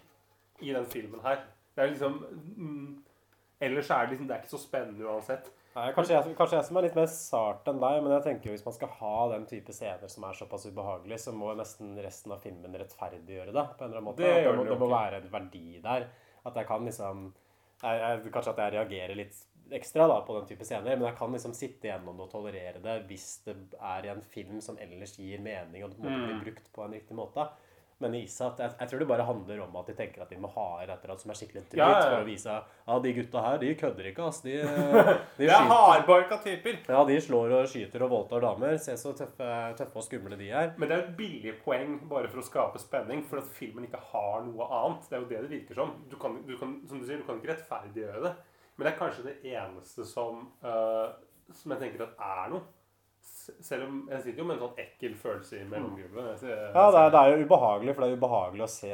[0.65, 1.43] i den filmen her.
[1.75, 2.17] Det er liksom
[2.57, 3.05] mm,
[3.61, 5.53] Ellers er det liksom Det er ikke så spennende uansett.
[5.75, 8.47] Nei, kanskje, jeg, kanskje jeg som er litt mer sart enn deg, men jeg tenker
[8.47, 11.97] jo hvis man skal ha den type scener som er såpass ubehagelig, så må nesten
[11.99, 14.23] resten av filmen rettferdiggjøre det på en eller annen måte.
[14.23, 16.07] Det det, må, det må være en verdi der.
[16.47, 17.27] At jeg kan liksom
[17.83, 19.41] jeg, jeg, Kanskje at jeg reagerer litt
[19.73, 22.83] ekstra da på den type scener, men jeg kan liksom sitte gjennom det og tolerere
[22.85, 26.27] det hvis det er i en film som ellers gir mening, og det Mm.
[26.27, 27.49] blir brukt på en riktig måte.
[28.01, 30.37] Men i Isat, jeg, jeg tror det bare handler om at de tenker at de
[30.37, 32.09] må ha et eller annet som er skikkelig drøyt, Ja, ja, ja.
[32.11, 32.51] for å vise
[32.89, 34.41] ja, de gutta her, de kødder ikke, ass.
[34.43, 34.57] De,
[35.39, 36.81] de Det er hardbarka typer.
[36.91, 38.77] ja, de slår og skyter og voldtar damer.
[38.83, 39.47] Se så tøffe,
[39.79, 40.75] tøffe og skumle de er.
[40.77, 44.03] Men det er et billig poeng bare for å skape spenning, for at filmen ikke
[44.11, 45.07] har noe annet.
[45.09, 45.95] Det er jo det det virker som.
[46.11, 48.35] Du kan, du kan, som du sier, du kan ikke rettferdiggjøre det.
[48.77, 51.13] Men det er kanskje det eneste som, uh,
[51.53, 52.63] som jeg tenker at er noe.
[53.61, 56.43] Selv om jeg sitter jo med en sånn ekkel følelse i mellomgulvet.
[56.49, 58.93] Ja, det er, det er jo ubehagelig, for det er ubehagelig å se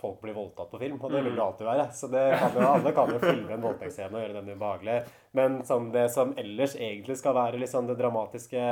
[0.00, 0.96] folk bli voldtatt på film.
[0.98, 1.46] Og det vil det Mm.
[1.46, 1.84] alltid være.
[1.94, 4.96] Så det kan jo, alle kan jo filme en voldtektsscene og gjøre den ubehagelig.
[5.38, 8.66] Men sånn, det som ellers egentlig skal være liksom det dramatiske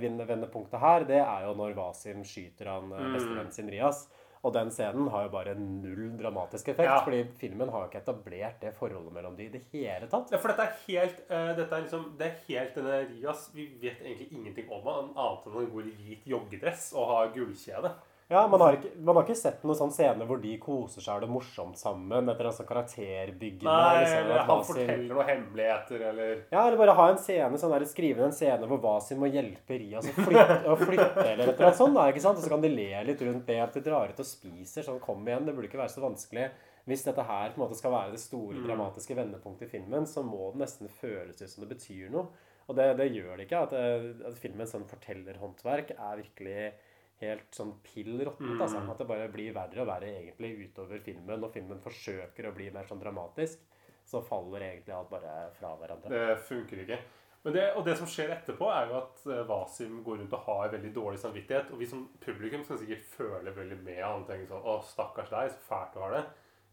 [0.00, 3.14] vendepunktet her, det er jo når Wasim skyter han eh, Mm.
[3.18, 4.06] bestevennen sin Rias.
[4.46, 7.00] Og den scenen har jo bare null dramatisk effekt, Ja.
[7.04, 10.30] fordi filmen har jo ikke etablert det forholdet mellom de i det hele tatt.
[10.30, 13.66] Ja, for dette er helt uh, dette er liksom, Det er helt denne Rias Vi
[13.82, 17.90] vet egentlig ingenting om han, annet enn han går i hvit joggedress og har gullkjede.
[18.28, 21.14] Ja, man har, ikke, man har ikke sett noen sånn scene hvor de koser seg
[21.16, 22.28] og det er morsomt sammen.
[22.28, 26.96] Etter altså karakterbyggende Nei, liksom, eller han Wasim- forteller noen hemmeligheter, eller Ja, eller bare
[26.98, 30.76] ha en scene, sånn der, skrive en scene hvor Wasim må hjelpe Rias å flytte,
[30.84, 31.94] flytte eller et eller.
[31.96, 32.36] Da, ikke sant?
[32.36, 34.84] Og så kan de le litt rundt det, at de drar ut og spiser.
[34.84, 36.50] Sånn, kom igjen, det burde ikke være så vanskelig.
[36.88, 38.66] Hvis dette her på en måte skal være det store Mm.
[38.68, 42.28] dramatiske vendepunktet i filmen, så må det nesten føles ut som det betyr noe.
[42.68, 43.60] Og det, det gjør det ikke.
[43.64, 46.72] At, det, at filmens sånn fortellerhåndverk er virkelig
[47.20, 48.56] helt sånn pill råttent.
[48.60, 48.82] Altså.
[48.82, 48.90] Mm.
[48.92, 51.40] At det bare blir verre og verre egentlig utover filmen.
[51.42, 53.64] Når filmen forsøker å bli mer sånn dramatisk,
[54.08, 56.12] så faller egentlig alt bare fra hverandre.
[56.12, 57.00] Det funker ikke.
[57.44, 60.48] Men det, og det som skjer etterpå, er jo at eh, Wasim går rundt og
[60.48, 61.70] har veldig dårlig samvittighet.
[61.72, 64.26] Og vi som publikum skal sikkert føle veldig med han.
[64.28, 66.24] tenker sånn, å stakkars deg, så fælt du har det.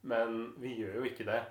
[0.09, 1.41] Men vi gjør jo ikke det.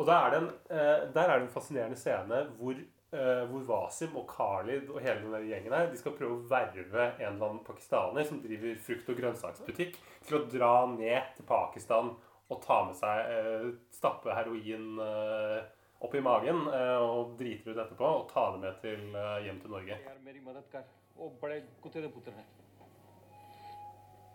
[0.00, 2.78] Og er det en, eh, der er det en fascinerende scene hvor,
[3.14, 7.06] uh, hvor Wasim og Khalid og hele den gjengen her de skal prøve å verve
[7.18, 12.14] en eller annen pakistaner som driver frukt- og grønnsaksbutikk, til å dra ned til Pakistan
[12.50, 15.60] og ta med seg uh, Stappe heroin uh,
[16.00, 19.04] opp i magen uh, og driter ut etterpå og ta det med til,
[19.46, 20.00] hjem til Norge.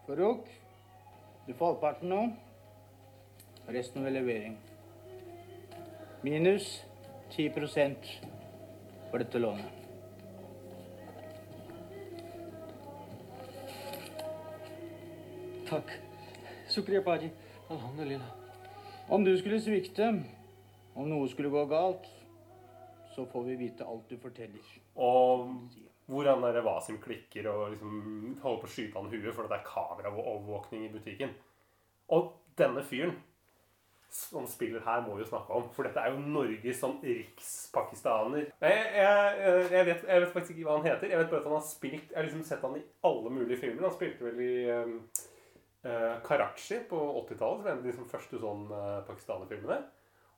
[0.05, 0.49] Faruk,
[1.47, 2.21] du får halvparten nå.
[3.73, 4.59] Resten ved levering.
[6.21, 6.85] Minus
[7.29, 7.49] 10
[9.15, 9.65] for dette lånet.
[15.69, 15.91] Takk.
[16.67, 17.30] Sukriya Paji.
[17.69, 18.28] Alhamdulillah.
[19.08, 20.10] Om du skulle svikte,
[20.93, 22.10] om noe skulle gå galt,
[23.15, 24.67] så får vi vite alt du forteller.
[24.99, 25.47] Og
[26.12, 29.62] hvor han der Wasim klikker og liksom holder på å skyte han huet fordi det
[29.62, 31.32] er kameraovervåkning i butikken.
[32.12, 33.15] Og denne fyren
[34.15, 35.67] som spiller her, må vi jo snakke om.
[35.75, 38.47] For dette er jo Norges sånn rikspakistaner.
[38.63, 41.12] Jeg, jeg, jeg, vet, jeg vet faktisk ikke hva han heter.
[41.12, 43.60] Jeg vet bare at han har spilt Jeg har liksom sett han i alle mulige
[43.62, 43.88] filmer.
[43.89, 48.41] Han spilte vel i eh, Karachi på 80-tallet, som er en av de liksom, første
[48.41, 49.80] sånn uh, pakistanerfilmene.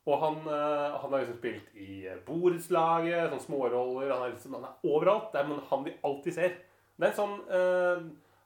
[0.07, 4.11] Og han, uh, han har liksom spilt i uh, borettslaget, sånne småroller.
[4.11, 5.29] Han er, liksom, han er overalt.
[5.33, 6.57] Det er han vi alltid ser.
[6.97, 7.35] Det er en sånn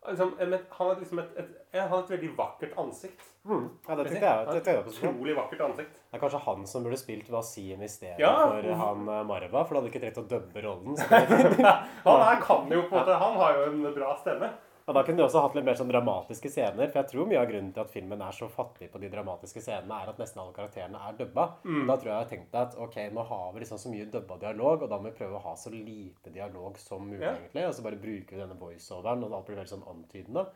[0.09, 0.33] liksom,
[0.75, 3.21] Han er liksom et, et, han har et veldig vakkert ansikt.
[3.47, 3.69] Mm.
[3.87, 4.45] Ja, det tenkte jeg.
[4.47, 5.11] Det tenkte jeg.
[5.11, 5.93] Utrolig vakkert ansikt.
[6.11, 8.33] Det er kanskje han som burde spilt Wasim i stedet Ja.
[8.51, 10.97] for han eh, Marva, for da hadde du ikke trengt å dubbe rollen.
[12.03, 14.49] Han her kan jo på en måte Han har jo en bra stemme.
[14.89, 16.89] Og da kunne du også hatt litt mer sånn dramatiske scener.
[16.89, 19.61] For jeg tror mye av grunnen til at filmen er så fattig på de dramatiske
[19.61, 21.45] scenene, er at nesten alle karakterene er dubba.
[21.63, 21.85] Mm.
[21.87, 24.39] Da tror jeg jeg har tenkt at ok, nå har vi liksom så mye dubba
[24.41, 27.35] dialog, og da må vi prøve å ha så lite dialog som mulig, Ja.
[27.37, 27.67] egentlig.
[27.69, 30.47] Og så bare bruker vi denne voiceoveren, og alt blir veldig sånn antydende.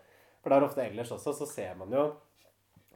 [0.45, 2.05] For det er ofte ellers også, så ser man jo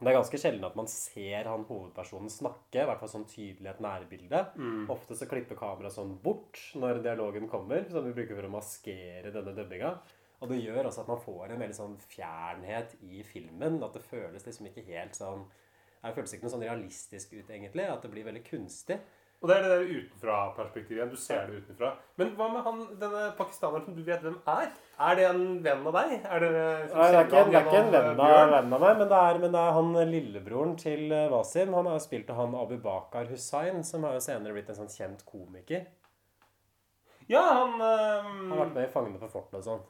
[0.00, 3.68] det er ganske sjelden at man ser han hovedpersonen snakke, i hvert fall sånn tydelig
[3.68, 4.38] et nærbilde.
[4.56, 4.86] Mm.
[4.94, 9.32] Ofte så klipper kameraet sånn bort når dialogen kommer, som vi bruker for å maskere
[9.34, 9.90] denne dubbinga.
[10.40, 13.76] Og det gjør også at man får en veldig sånn fjernhet i filmen.
[13.84, 15.44] At det føles liksom ikke helt sånn
[16.00, 17.84] Det føles ikke noe sånn realistisk ut, egentlig.
[17.84, 18.96] At det blir veldig kunstig.
[19.40, 21.10] Og det er det der utenfra-perspektivet.
[21.10, 21.94] Du ser det utenfra.
[22.20, 24.66] Men hva med han, denne pakistaneren som du vet hvem er?
[25.00, 26.10] Er det en venn av deg?
[26.28, 26.50] Er det,
[26.92, 29.20] Nei, det er ikke, det er ikke en venn av, venn av meg, men det,
[29.30, 31.72] er, men det er han lillebroren til eh, Wasim.
[31.72, 34.76] Han har jo spilt av han Abu Bakar Hussain, som har jo senere blitt en
[34.82, 35.86] sånn kjent komiker.
[37.30, 39.80] Ja, han Han har vært med i 'Fangene på fortet' og sånn.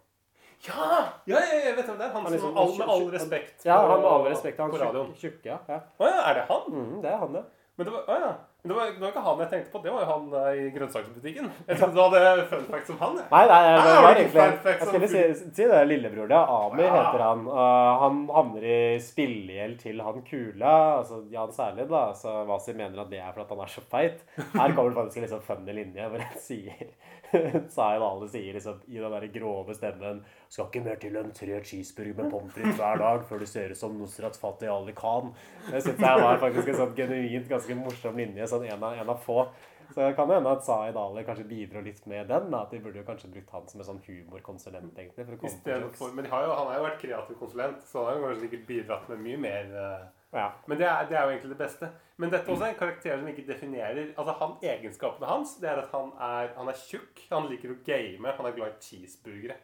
[0.69, 0.87] Ja!
[1.27, 1.41] ja!
[1.41, 2.13] Jeg vet hvem det er.
[2.13, 4.59] Han, Han er som liksom- all, med all respekt Ja, han med all respekt.
[4.61, 5.11] Han på radioen.
[5.15, 5.59] tjukk- tjukke, ja.
[5.69, 5.81] ja.
[5.99, 6.63] Å ja, er det han?
[6.71, 7.43] Mm, det er han, ja.
[7.77, 8.33] Men det var, å ja.
[8.63, 9.81] Det var, det var ikke han jeg tenkte på.
[9.85, 11.47] Det var jo han eh, i grønnsaksbutikken.
[11.69, 13.15] Jeg trodde du hadde fun facts om han.
[13.21, 13.29] jeg.
[13.33, 15.23] Nei, nei, det var egentlig Jeg skulle si,
[15.57, 16.41] si det Lillebror, det.
[16.57, 16.93] Amir Ja.
[16.99, 17.47] heter han.
[17.49, 22.03] Uh, han havner i spillegjeld til han Kula, altså Jan Særlid, da.
[22.21, 24.21] Så Wasi mener at det er for at han er så feit.
[24.37, 26.93] Her kommer det faktisk en liksom funny linje hvor han sier
[27.71, 30.17] Zaid Ali sier liksom i den der grove stemmen
[30.51, 33.71] Skal ikke mer til enn tre cheeseburger med pommes frites hver dag før du ser
[33.71, 35.31] ut som Nusrat Fatih Ali Khan.
[35.71, 38.50] Det syns jeg var faktisk en sånn genuint ganske morsom linje.
[38.51, 39.45] Sånn en av, en av få.
[39.91, 42.53] Så det kan hende at Zaid Ali kanskje bidro litt med den.
[42.55, 45.27] At de burde jo kanskje brukt han som en sånn humorkonsulent, egentlig.
[45.27, 48.27] for for, men har jo, han har jo vært kreativ konsulent, så han har jo
[48.29, 49.75] kanskje sikkert bidratt med mye mer.
[49.83, 50.53] eh, Ja.
[50.71, 51.89] Men det er, det er jo egentlig det beste.
[52.23, 55.81] Men dette også er en karakter som ikke definerer Altså han, Egenskapene hans det er
[55.83, 59.57] at han er, han er tjukk, han liker å game, han er glad i cheeseburgere.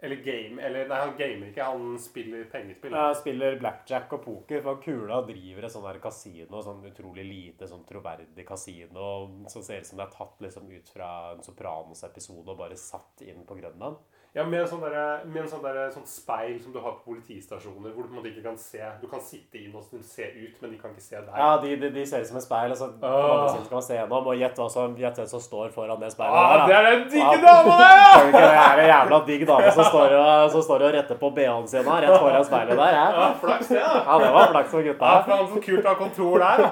[0.00, 2.94] Eller game Eller nei, han gamer ikke, han spiller pengespill.
[2.94, 7.66] Han spiller blackjack og poker, for Kula driver et sånn der kasino, sånn utrolig lite
[7.70, 9.08] sånn troverdig kasino,
[9.50, 13.26] som ser ut som det er tatt liksom ut fra en Sopranos-episode og bare satt
[13.26, 13.98] inn på Grønland.
[14.36, 17.14] Ja, med en sånn, der, med en sånn, der, sånn speil som du har på
[17.14, 20.26] politistasjoner, hvor du på en måte ikke kan se Du kan sitte inn og se
[20.28, 21.30] ut, men de kan ikke se deg.
[21.32, 23.48] Ja, de, de, de ser ut som et speil, og så på den andre Åh.
[23.54, 26.36] siden kan man se gjennom, og gjett som- hvem som står foran det speilet.
[26.36, 28.12] Ah, der, det er den digge dama der, ja!
[28.36, 31.66] Det er en jævla digg dame som står og, som står og retter på BH-en
[31.72, 32.94] sin rett foran speilet der.
[33.00, 33.96] Ja, Ja, flaks det, da.
[34.06, 35.14] Ja, det var flaks for gutta.
[35.14, 36.66] Ja, for han så kult å ha kontor der.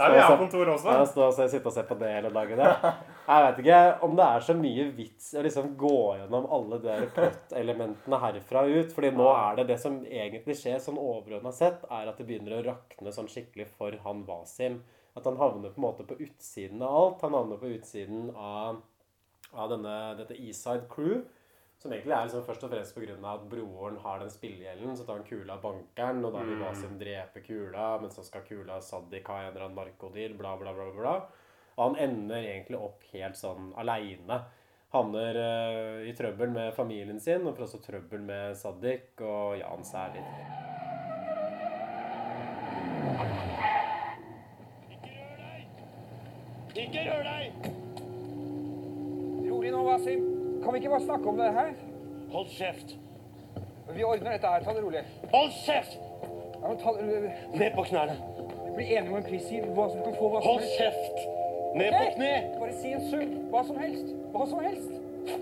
[0.00, 0.88] Der vil jeg ha kontor også.
[0.98, 2.58] Ja, stå og se, sitte og se på det hele dagen.
[2.64, 2.94] Ja.
[3.22, 6.88] Jeg vet ikke om det er så mye vits å liksom gå gjennom alle de
[6.88, 8.90] der plot-elementene herfra ut.
[8.92, 12.56] fordi nå er det det som egentlig skjer sånn overordna sett, er at det begynner
[12.58, 14.80] å rakne sånn skikkelig for han Wasim.
[15.14, 17.22] At han havner på en måte på utsiden av alt.
[17.22, 18.80] Han havner på utsiden av,
[19.52, 21.20] av denne, dette Eastside Crew.
[21.78, 23.16] Som egentlig er liksom først og fremst pga.
[23.34, 24.96] at broren har den spillegjelden.
[24.96, 26.64] Så tar han kula av bankeren, og da vil Mm.
[26.64, 28.00] Wasim drepe kula.
[28.00, 30.72] Men så skal kula Saddik ha en eller annen narkodeal, bla, bla.
[30.72, 31.22] bla, bla.
[31.76, 34.42] Og han ender egentlig opp helt sånn aleine.
[34.92, 39.86] Havner uh, i trøbbel med familien sin, og får også trøbbel med Saddik og Jan
[39.88, 40.24] særlig.
[44.92, 45.64] Ikke rør deg!
[46.84, 47.70] Ikke rør deg!
[49.48, 50.28] Rolig nå, Wasim.
[50.62, 51.72] Kan vi ikke bare snakke om det her?
[52.36, 52.96] Hold kjeft.
[53.96, 54.64] Vi ordner dette her.
[54.64, 55.06] Ta det rolig.
[55.32, 55.96] Hold kjeft!
[56.60, 57.22] Ja, men ta det...
[57.54, 58.20] Ned på knærne.
[58.76, 59.48] Bli enige om en pris.
[59.52, 61.41] i hva som kan få hva som Hold kjeft!
[61.74, 62.32] Ned på kne!
[62.60, 63.34] Bare si en sum.
[63.52, 64.12] Hva som helst.
[64.34, 64.92] Hva som helst.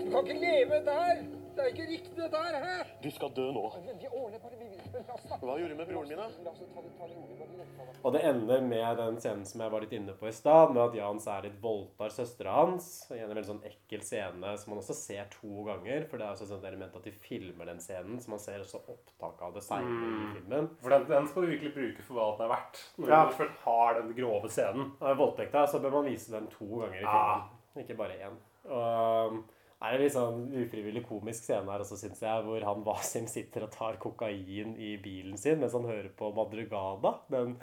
[0.05, 1.23] Du kan ikke leve dette her.
[1.61, 2.55] Det er ikke riktig, dette her.
[2.65, 2.85] Hæ?
[3.03, 3.61] Du skal dø nå.
[3.69, 6.25] Hva gjorde du med broren min, da?
[6.31, 7.85] Det, det det.
[8.01, 10.81] Og det ender med den scenen som jeg var litt inne på i stad, med
[10.87, 12.87] at Jans er litt voldtar søstera hans.
[13.13, 16.07] I en veldig sånn ekkel scene som man også ser to ganger.
[16.09, 18.65] For det er også et sånt element at de filmer den scenen, så man ser
[18.65, 20.33] også opptak av det seinere i Mm.
[20.39, 20.69] filmen.
[20.81, 22.83] For den, den skal du virkelig bruke for hva den er verdt.
[22.97, 23.23] Når Ja.
[23.29, 24.91] du først har den grove scenen.
[25.01, 27.07] Av voldtekta så bør man vise den to ganger i Ja.
[27.37, 27.41] ah.
[27.77, 28.35] ikke bare én.
[28.69, 29.43] Og,
[29.81, 33.65] er en litt sånn ufrivillig komisk scene her også, syns jeg, hvor han Wasim sitter
[33.65, 37.15] og tar kokain i bilen sin mens han hører på Madrugada.
[37.31, 37.55] Den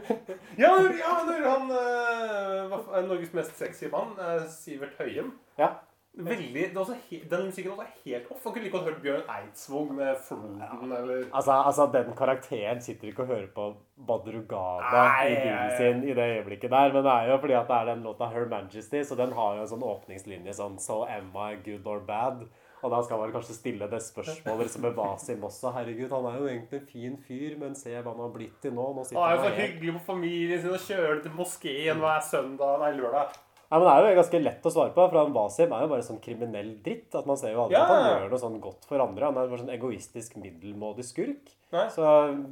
[0.62, 5.74] Ja, ja når han uh, Norges mest sexy mann, uh, Sivert Høyem Ja.
[6.16, 8.44] Veldig, er Den musikken også er helt off.
[8.44, 13.08] Han kunne like godt hørt Bjørn Eidsvåg med Floden eller Altså, altså, den karakteren sitter
[13.08, 13.66] ikke og hører på
[14.08, 17.76] Badrugada i bilen sin i det øyeblikket der, men det er jo fordi at det
[17.76, 21.36] er den låta Her Majesty, så den har jo en sånn åpningslinje sånn So am
[21.36, 22.46] I good or bad?
[22.84, 25.72] Og da skal man kanskje stille det spørsmålet som med Wasim også.
[25.74, 28.76] Herregud, han er jo egentlig en fin fyr, men se hva han har blitt til
[28.76, 28.90] nå.
[28.96, 32.78] Nå Han er jo så hyggelig på familien sin og kjører til moskeen hver søndag,
[32.84, 33.40] nei, lørdag.
[33.70, 35.88] Ja, men Det er jo ganske lett å svare på, for han Wasim er jo
[35.90, 37.14] bare sånn kriminell dritt.
[37.14, 37.82] at Man ser jo aldri Ja.
[37.82, 39.24] at han gjør noe sånn godt for andre.
[39.26, 41.50] Han er bare sånn egoistisk, middelmådig skurk.
[41.74, 41.88] Nei.
[41.90, 42.02] Så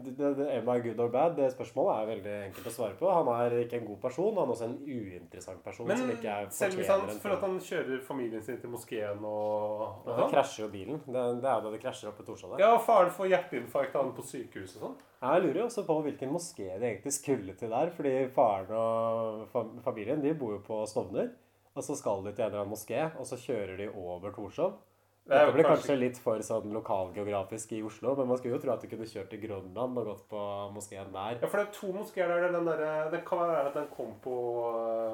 [0.02, 1.36] det, det, am I good or bad?
[1.38, 3.06] Det spørsmålet er veldig enkelt å svare på.
[3.14, 6.32] Han er ikke en god person, han er også en uinteressant person Men som ikke
[6.32, 10.32] er selv hvis han, for at han kjører familien sin til moskeen og, Da sånn.
[10.32, 10.98] krasjer jo bilen.
[11.06, 12.64] Det, det er da det krasjer oppe i Torshov der.
[12.66, 14.96] Ja, faren får hjerteinfarkt av han på sykehuset og sånn.
[15.24, 17.94] Jeg lurer jo også på hvilken moské de egentlig skulle til der.
[17.94, 21.30] Fordi faren og familien de bor jo på Stovner.
[21.74, 24.76] Og så skal de til en eller annen moské, og så kjører de over Torshov.
[25.24, 28.72] Dette ble kanskje- kanskje litt for sånn lokalgeografisk i Oslo, men man skulle jo tro
[28.74, 30.40] at du kunne kjørt til Grønland og gått på
[30.74, 31.38] moskeen der.
[31.40, 32.52] Ja, for det er to moskeer der.
[32.52, 34.36] Den der, det kan være at den kom på,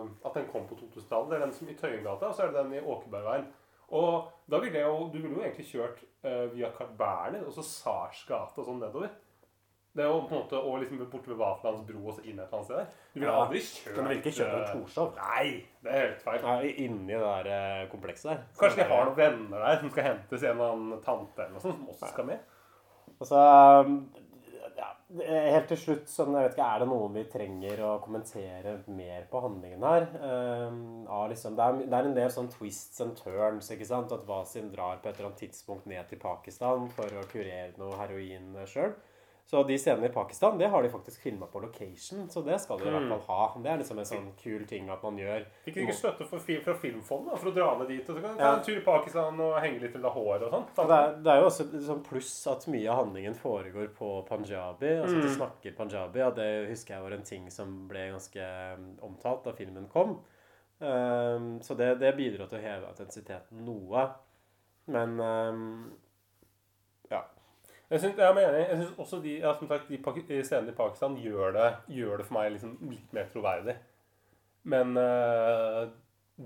[0.02, 1.30] eh, at den kom på 2000-tallet.
[1.30, 3.46] Det er den som i Tøyengata, og så er det den i Åkebergveien.
[3.90, 7.62] Og da ville jo, Du ville jo egentlig kjørt uh, via Carl Berner og så
[7.62, 9.11] Sars gate og sånn nedover.
[9.91, 12.38] Det er jo på en måte å liksom borte ved Vaterlands bro og så inn
[12.38, 12.93] et eller annet sted der.
[13.11, 15.11] Du ville aldri kjørt men du vil ikke eh, Torshov.
[15.18, 15.47] Nei,
[15.82, 16.45] det er helt feil.
[16.47, 18.45] Nei, inni det der eh, komplekset der.
[18.55, 21.57] Så Kanskje de har noen venner der som skal hentes, en eller annen tante eller
[21.57, 22.57] noe sånt, som også skal med.
[23.20, 23.43] Altså
[24.78, 28.76] ja, Helt til slutt, sånn, jeg vet ikke, er det noe vi trenger å kommentere
[28.95, 30.07] mer på handlingen her?
[30.22, 33.74] Um, ja, liksom, det, er, det er en del sånn twists and turns.
[33.74, 34.14] ikke sant?
[34.14, 37.99] At Wasim drar på et eller annet tidspunkt ned til Pakistan for å kurere noe
[37.99, 38.95] heroin sjøl.
[39.51, 42.78] Så de scenene i Pakistan det har de faktisk filma på location, så det skal
[42.78, 43.09] de i hvert Mm.
[43.11, 43.46] fall ha.
[43.64, 45.42] Det er liksom en sånn kul ting at man gjør.
[45.64, 48.09] Fikk de ikke støtte for, fra Filmfondet da, for å dra ned dit?
[48.09, 50.66] Og så kan ta en tur i Pakistan og henge litt i Lahore og sånn?
[50.86, 54.92] Det det er jo også sånn pluss at mye av handlingen foregår på punjabi.
[55.03, 55.36] Altså at de Mm.
[55.40, 58.46] snakker punjabi, og det husker jeg var en ting som ble ganske
[58.78, 60.20] um, omtalt da filmen kom.
[60.80, 64.07] Um, så det, det bidro til å heve intensiteten noe.
[64.86, 65.92] Men um.
[67.91, 68.59] Jeg synes, jeg mener.
[68.59, 69.88] Jeg synes også de, ja, som sagt,
[70.28, 73.74] de scenene i Pakistan gjør det, gjør det for meg liksom litt mer troverdig.
[74.62, 75.88] Men eh,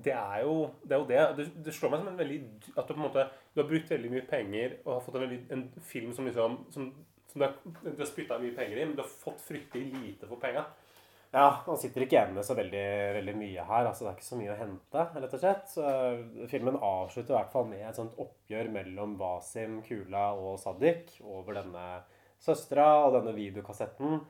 [0.05, 0.93] det er jo det.
[0.93, 1.25] Er jo det.
[1.37, 1.65] det.
[1.67, 2.39] Det slår meg som en veldig
[2.77, 5.27] At du på en måte Du har brukt veldig mye penger og har fått en,
[5.27, 6.89] veldig, en film som liksom som,
[7.29, 10.31] som du har, du har spytta mye penger i, men du har fått fryktelig lite
[10.31, 10.65] for penga.
[11.35, 12.85] Ja, han sitter ikke igjen med så veldig,
[13.17, 13.89] veldig mye her.
[13.89, 15.65] altså Det er ikke så mye å hente, rett og slett.
[15.73, 20.61] Så, eh, filmen avslutter i hvert fall med et sånt oppgjør mellom Wasim, Kula og
[20.63, 21.87] Sadiq over denne
[22.39, 24.21] søstera og denne videokassetten.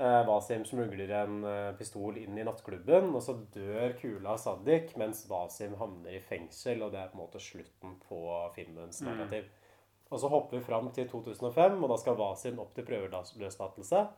[0.00, 4.96] Eh, Wasim smugler en eh, pistol inn i nattklubben, og så dør Kula og Sadiq,
[4.98, 8.24] mens Wasim havner i fengsel, og det er på en måte slutten på
[8.56, 9.12] filmens Mm.
[9.12, 9.44] narrativ.
[10.10, 14.08] Og så hopper vi fram til 2005, og da skal Wasim opp til prøveløslatelse.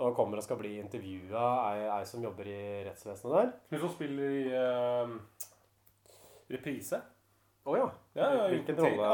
[0.00, 3.50] Og kommer og skal bli intervjua ei, ei som jobber i rettsvesenet der.
[3.74, 5.10] Hun som spiller i uh,
[6.50, 7.00] reprise.
[7.62, 7.88] Å ja.
[8.18, 9.10] Ja, ja, Hvilken rolle?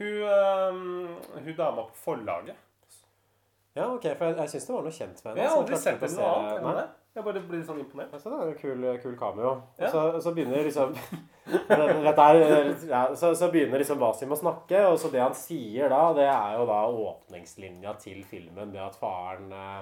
[0.00, 2.58] Hun, uh, hun dama på forlaget.
[3.78, 5.42] Ja, ok, for jeg, jeg syns det var noe kjent med henne.
[5.44, 6.86] Jeg har aldri sett henne noe annet enn det.
[7.14, 8.16] Jeg bare blir sånn imponert.
[8.22, 9.52] Så det er en kul, kul cameo.
[9.54, 9.90] Og Ja.
[9.94, 10.94] så, så begynner liksom
[11.48, 16.02] er, ja, så, så begynner liksom Wasim å snakke, og så det han sier da,
[16.16, 18.72] det er jo da åpningslinja til filmen.
[18.74, 19.80] Det at faren eh,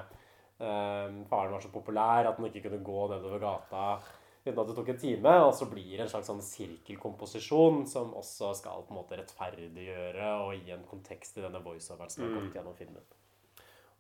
[0.63, 3.99] eh, Faren var så populær at han ikke kunne gå nedover gata
[4.47, 5.35] uten at det tok en time.
[5.45, 10.31] Og så blir det en slags sånn sirkelkomposisjon som også skal på en måte rettferdiggjøre
[10.47, 12.39] og gi en kontekst til denne voiceoveren som har Mm.
[12.39, 13.05] kommet gjennom filmen.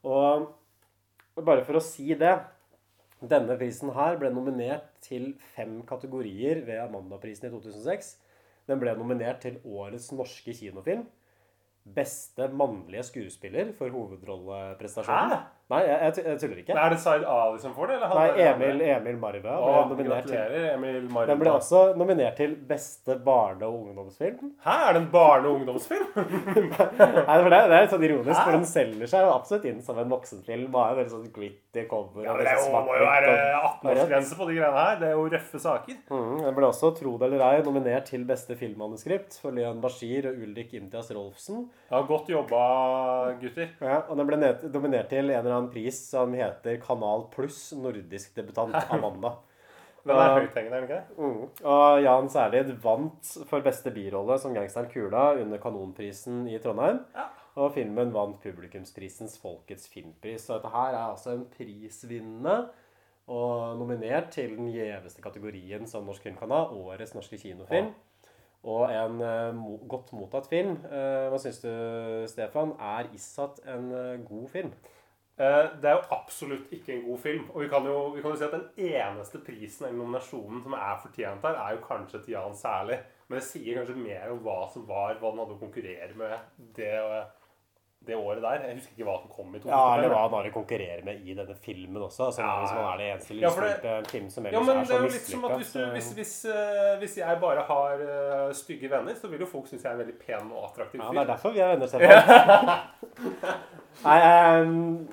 [0.09, 2.33] Og bare for å si det
[3.19, 8.12] Denne prisen her ble nominert til fem kategorier ved Amandaprisen i 2006.
[8.71, 11.07] Den ble nominert til Årets norske kinofilm.
[11.97, 15.35] Beste mannlige skuespiller for hovedrolleprestasjonen.
[15.35, 15.58] Hæ?
[15.69, 16.73] Nei, jeg, jeg, tuller ikke.
[16.73, 17.97] Men Er det Zaid Ali som får det?
[17.99, 18.79] Eller han Nei, Emil?
[18.89, 19.43] Emil Marve
[19.99, 21.27] gratulerer, Emil Marve.
[21.29, 24.55] Den ble også nominert til beste barne- og ungdomsfilm.
[24.64, 26.07] Hæ, er det en barne- og ungdomsfilm?
[26.16, 28.45] Nei, for det, det er litt sånn ironisk, Hæ?
[28.47, 30.71] for den selger seg jo absolutt inn som en voksenfilm.
[30.73, 32.25] bare veldig sånn gritty cover.
[32.25, 34.81] Ja, men det er liksom jo, må jo være og- og 18-årsgrense på de greiene
[34.87, 34.97] her.
[35.03, 36.01] Det er jo røffe saker.
[36.09, 40.31] Mm, den ble også, tro det eller ei, nominert til beste filmmanuskript for Leon Bashir
[40.33, 41.69] og Ulrik Imtias Rolfsen.
[41.91, 43.69] Ja, Godt jobba, gutter.
[43.83, 44.37] Ja, og den ble
[44.73, 49.35] nominert til en eller annen pris som heter Kanal Pluss nordisk debutant Amanda.
[50.07, 51.01] Den er høythengende, er den ikke?
[51.19, 51.65] Mm.
[51.69, 57.03] Og Jan Særlid vant for beste birolle som gangsteren Kula under Kanonprisen i Trondheim.
[57.59, 60.47] Og filmen vant publikumsprisens Folkets filmpris.
[60.47, 62.61] Så dette her er altså en prisvinnende
[63.29, 67.91] og nominert til den gjeveste kategorien som norsk film kan ha, årets norske kinofilm.
[68.69, 70.79] Og en uh, godt mottatt film.
[70.89, 71.69] Uh, hva syns du,
[72.31, 72.73] Stefan?
[72.81, 74.73] Er Issat en uh, god film?
[75.39, 77.45] Eh, Det er jo absolutt ikke en god film.
[77.55, 80.72] Og vi kan jo, vi kan jo si at den eneste prisen eller nominasjonen som
[80.74, 82.99] er fortjent her, er jo kanskje til Jan Særlig.
[83.28, 86.39] Men det sier kanskje mer om hva som var, hva den hadde å konkurrere med
[86.74, 86.95] det,
[88.09, 88.62] det året der.
[88.64, 89.74] Jeg husker ikke hva som kom i 2005.
[89.74, 92.28] Ja, eller hva han har å konkurrere med i denne filmen også.
[92.30, 94.80] Altså, Ja, Hvis man er det eneste Ja, det- lysglippet film som Ja, men er
[94.80, 95.57] det så er mislykka.
[95.59, 97.95] hvis, du, hvis, hvis, eh, hvis jeg bare har
[98.49, 101.01] uh, stygge venner, så vil jo folk synes jeg er en veldig pen og attraktiv
[101.03, 102.68] Ja, det er derfor vi er venner, Stefan.
[104.05, 105.09] Nei, ehm,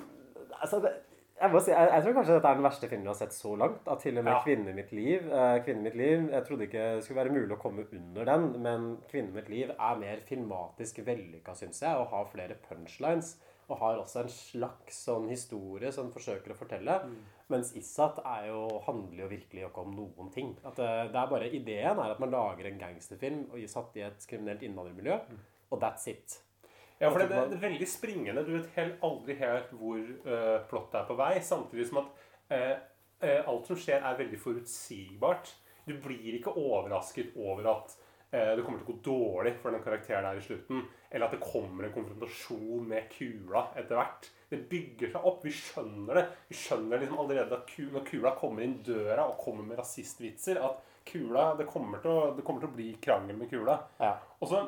[0.60, 0.92] altså det,
[1.36, 3.34] jeg må si, jeg, jeg tror kanskje dette er den verste filmen jeg har sett
[3.36, 3.88] så langt.
[3.92, 4.38] At til og med Ja.
[4.44, 7.52] 'Kvinnen i mitt liv' eh, Kvinnen mitt liv, Jeg trodde ikke det skulle være mulig
[7.52, 12.06] å komme under den, men 'Kvinnen mitt liv' er mer filmatisk vellykka, syns jeg, og
[12.08, 13.36] har flere punchlines.
[13.68, 17.00] Og har også en slags sånn historie som forsøker å fortelle.
[17.50, 20.56] Mens Issat er jo, handler jo virkelig ikke om noen ting.
[20.64, 24.04] At det, det er bare Ideen er at man lager en gangsterfilm og satt i
[24.06, 25.18] et kriminelt innvandrermiljø,
[25.70, 26.40] og that's it.
[26.98, 28.44] Ja, for det, det, det er veldig springende.
[28.46, 31.34] Du vet helt, aldri helt hvor uh, plottet er på vei.
[31.44, 32.74] Samtidig som at uh,
[33.20, 35.52] uh, alt som skjer, er veldig forutsigbart.
[35.86, 37.96] Du blir ikke overrasket over at
[38.36, 40.80] det kommer til å gå dårlig for den karakteren her i slutten.
[41.14, 44.26] Eller at det kommer en konfrontasjon med kula etter hvert.
[44.50, 45.46] Det bygger seg opp.
[45.46, 46.24] Vi skjønner det.
[46.50, 50.58] Vi skjønner liksom allerede at kula, når kula kommer inn døra og kommer med rasistvitser,
[50.58, 53.78] at kula Det kommer til å, det kommer til å bli krangel med kula.
[54.42, 54.64] Og så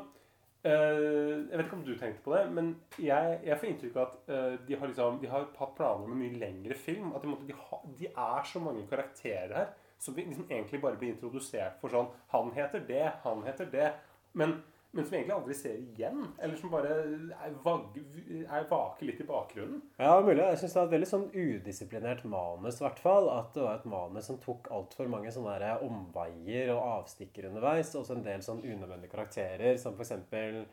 [0.65, 4.33] jeg vet ikke om du tenkte på det, men jeg, jeg får inntrykk av at
[4.35, 7.13] eh, de, har liksom, de har hatt planer om en mye lengre film.
[7.15, 10.81] At de, måtte, de, ha, de er så mange karakterer her som vi liksom egentlig
[10.83, 13.93] bare blir introdusert for sånn Han heter det, han heter det.
[14.39, 14.61] Men,
[14.91, 16.23] men som egentlig aldri ser igjen.
[16.41, 17.99] Eller som bare er, vag,
[18.41, 19.83] er vake litt i bakgrunnen.
[20.01, 20.41] Ja, mulig.
[20.41, 23.29] Jeg syns det var et veldig sånn udisiplinert manus, i hvert fall.
[23.35, 27.93] At det var et manus som tok altfor mange sånne der omveier og avstikker underveis.
[28.01, 30.15] Og en del sånn unødvendige karakterer, som f.eks.
[30.33, 30.65] den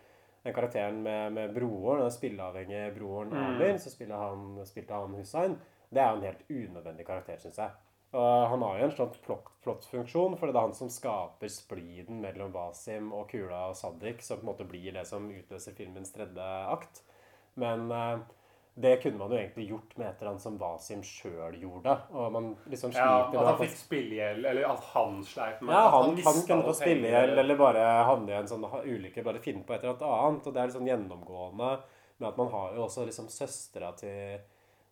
[0.55, 3.43] karakteren med, med broren, den spilleavhengige broren Mm.
[3.49, 5.59] Amir, så spilte han, spilte han Hussein.
[5.91, 7.71] Det er jo en helt unødvendig karakter, syns jeg.
[8.15, 9.17] Og han har jo en sånn
[9.65, 14.39] plottfunksjon, for det er han som skaper spliden mellom Wasim og Kula og Sadik, som
[14.39, 17.01] på en måte blir det som utløser filmens tredje akt.
[17.59, 18.23] Men eh,
[18.75, 21.93] det kunne man jo egentlig gjort med et eller annet som Wasim sjøl gjorde.
[22.11, 26.09] Og man liksom Ja, at han fikk spillegjeld, eller at han sleit med ja, han,
[26.09, 27.43] han, mistet kunne få spillegjeld, penger.
[27.43, 30.49] eller bare havne i en sånn ulykke, bare finne på et eller annet annet.
[30.49, 31.71] Og det er sånn gjennomgående
[32.17, 34.43] med at man har jo også liksom søstera til,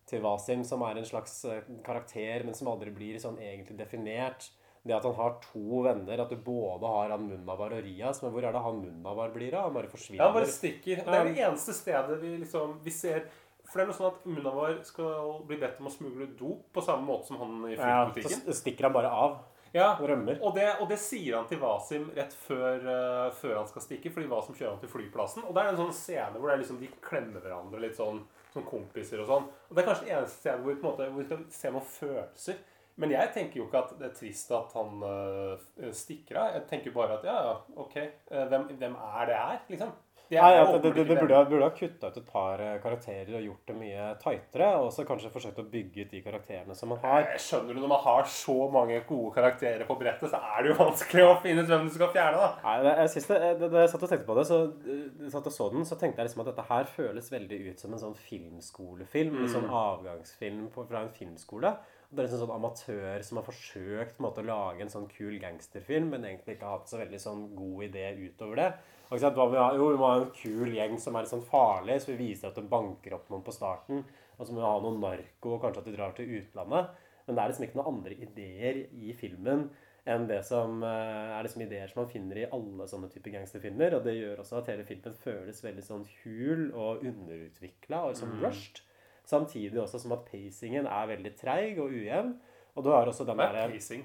[0.08, 4.50] til Wasim, som er en slags eh, karakter, men som aldri blir sånn egentlig definert.
[4.84, 8.34] Det at han har to venner, at du både har han Munnavar og Rias, men
[8.34, 9.70] hvor er det han Munnavar blir av?
[9.70, 10.20] Han bare forsvinner.
[10.20, 11.00] Ja, han bare stikker.
[11.06, 13.24] Det er det eneste stedet vi liksom vi ser
[13.64, 16.84] For det er noe sånn at Munnavar skal bli bedt om å smugle dop på
[16.84, 19.40] samme måte som han i Ja, så stikker han bare av.
[19.74, 20.36] Ja, og rømmer.
[20.44, 24.12] Og det, og det sier han til Wasim rett før, uh, før han skal stikke,
[24.12, 25.48] fordi Wasim kjører han til flyplassen.
[25.48, 28.20] Og det er en sånn scene hvor det er liksom, de klemmer hverandre litt sånn
[28.54, 29.50] som kompiser og sånn.
[29.68, 31.74] Og det er kanskje det eneste stedet hvor, på en måte, hvor vi skal se
[31.74, 32.62] noen følelser.
[33.02, 36.52] Men jeg tenker jo ikke at det er trist at han eh, stikker av.
[36.54, 39.90] Jeg tenker bare at ja, ja, ok, eh, hvem, hvem er det her, liksom?
[40.30, 42.78] Det Nei, at det, det, det burde, ha- burde ha kutta ut et par eh,
[42.80, 44.68] karakterer og gjort det mye tightere.
[44.80, 47.26] Og så kanskje forsøkt å bygge ut de karakterene som man har.
[47.34, 50.72] Jeg skjønner du, Når man har så mange gode karakterer på brettet, så er det
[50.72, 52.40] jo vanskelig å finne ut hvem du skal fjerne.
[52.40, 52.48] da.
[52.64, 54.60] Nei, det, jeg synes det, det, Da jeg satt og tenkte på det, så,
[54.96, 57.84] eh, satt og så den, så tenkte jeg liksom at dette her føles veldig ut
[57.84, 59.36] som en sånn filmskolefilm.
[59.44, 59.76] En sånn Mm.
[59.84, 61.76] avgangsfilm på, fra en filmskole.
[62.14, 65.08] Det er en sånn amatør som har forsøkt på en måte, å lage en sånn
[65.10, 68.68] kul gangsterfilm, men egentlig ikke har hatt så veldig sånn god idé utover det.
[69.10, 72.20] Vi jo, vi må ha en kul gjeng som er litt sånn farlig, så vi
[72.30, 74.04] viser at de banker opp noen på starten.
[74.38, 76.94] Og så må vi ha noe narko, og kanskje at de drar til utlandet.
[77.26, 79.68] Men det er liksom ikke noen andre ideer i filmen
[80.04, 83.94] enn det som eh, er liksom ideer som man finner i alle sånne typer gangsterfilmer.
[83.96, 88.34] Og det gjør også at hele filmen føles veldig sånn hul og underutvikla og sånn
[88.34, 88.42] Mm.
[88.44, 88.82] rushed.
[89.24, 92.34] Samtidig også som at pacingen er veldig treig og ujevn.
[92.76, 94.04] Og du har også den er derre pacing?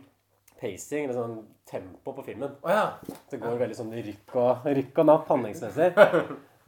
[0.60, 1.40] Pacing, eller sånn
[1.70, 2.58] tempo på filmen.
[2.66, 3.16] Oh, ja.
[3.32, 5.94] Det går veldig sånn i rykk og, rykk og napp handlingsmessig.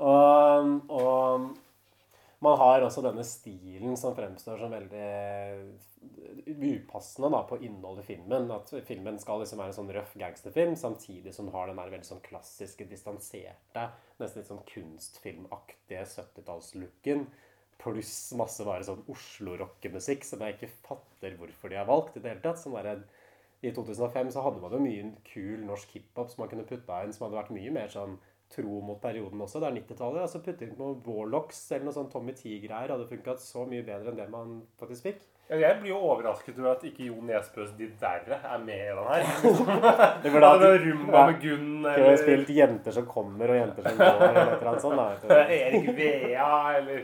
[0.01, 1.51] Og, og
[2.41, 5.09] man har også denne stilen som fremstår som veldig
[6.71, 8.49] upassende da, på innholdet i filmen.
[8.55, 12.07] At filmen skal liksom være en sånn røff gangsterfilm, samtidig som den har den veldig
[12.07, 13.85] sånn klassiske, distanserte,
[14.17, 17.27] nesten litt sånn kunstfilmaktige 70-tallslooken.
[17.81, 22.33] Pluss masse bare sånn Oslo-rockemusikk som jeg ikke fatter hvorfor de har valgt i det
[22.33, 22.61] hele tatt.
[22.61, 23.03] Sånn derre
[23.61, 27.13] i 2005 så hadde man jo mye kul norsk hiphop som man kunne putta inn,
[27.13, 28.17] som hadde vært mye mer sånn
[28.51, 29.61] tro mot perioden også.
[29.63, 30.21] Det er 90-tallet.
[30.25, 34.11] altså Putte inn noe Warlocks eller noe sånn Tommy T-greier hadde funka så mye bedre
[34.11, 35.21] enn det man faktisk fikk.
[35.51, 38.91] Ja, Jeg blir jo overrasket over at ikke Jo Nesbøs De Derre er med i
[38.97, 39.23] den her.
[40.23, 43.59] Det var da Hadde de- Rumba med Gunn Kunne eller spilt 'Jenter som kommer' og
[43.61, 45.27] 'Jenter som går' eller et eller annet sånt.
[45.31, 45.41] Da.
[45.47, 46.51] Erik Vea
[46.81, 47.03] eller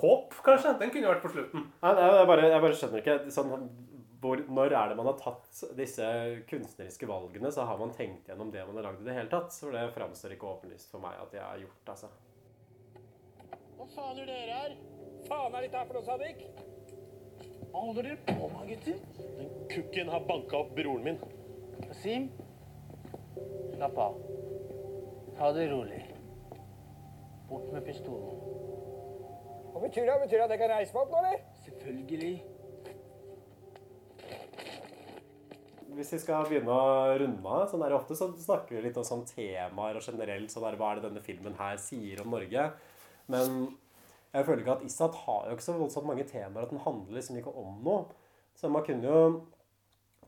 [0.00, 0.74] Håp, kanskje.
[0.78, 1.62] Den kunne vært på slutten.
[1.82, 3.52] Nei, nei, jeg, bare, jeg bare skjønner ikke sånn,
[4.20, 6.06] hvor, Når er det man har tatt disse
[6.50, 9.54] kunstneriske valgene, så har man tenkt gjennom det man har lagd i det hele tatt?
[9.56, 12.10] For det framstår ikke åpenlyst for meg at jeg har gjort, altså.
[13.78, 14.76] Hva faen gjør dere her?
[15.28, 16.44] Faen er dette her for noe, Sadik?
[17.70, 19.00] Hva holder dere på med, gutter?
[19.38, 21.20] Den kukken har banka opp broren min.
[21.86, 22.28] Kasim,
[23.72, 24.20] slapp av.
[25.38, 26.02] Ta det rolig.
[27.48, 28.36] Bort med pistolen.
[29.72, 30.22] Hva betyr det?
[30.26, 31.44] Betyr det at jeg kan reise meg opp nå, eller?
[31.64, 32.34] Selvfølgelig.
[36.00, 38.96] Hvis vi skal begynne å runde av, sånn er det ofte, så snakker vi litt
[38.96, 42.32] om sånn temaer og generelt sånn der, hva er det denne filmen her sier om
[42.32, 42.66] Norge.
[43.30, 43.60] Men
[44.32, 47.18] jeg føler ikke at Issat har jo ikke så voldsomt mange temaer at den handler
[47.18, 48.20] liksom ikke om noe.
[48.56, 49.22] Så man kunne jo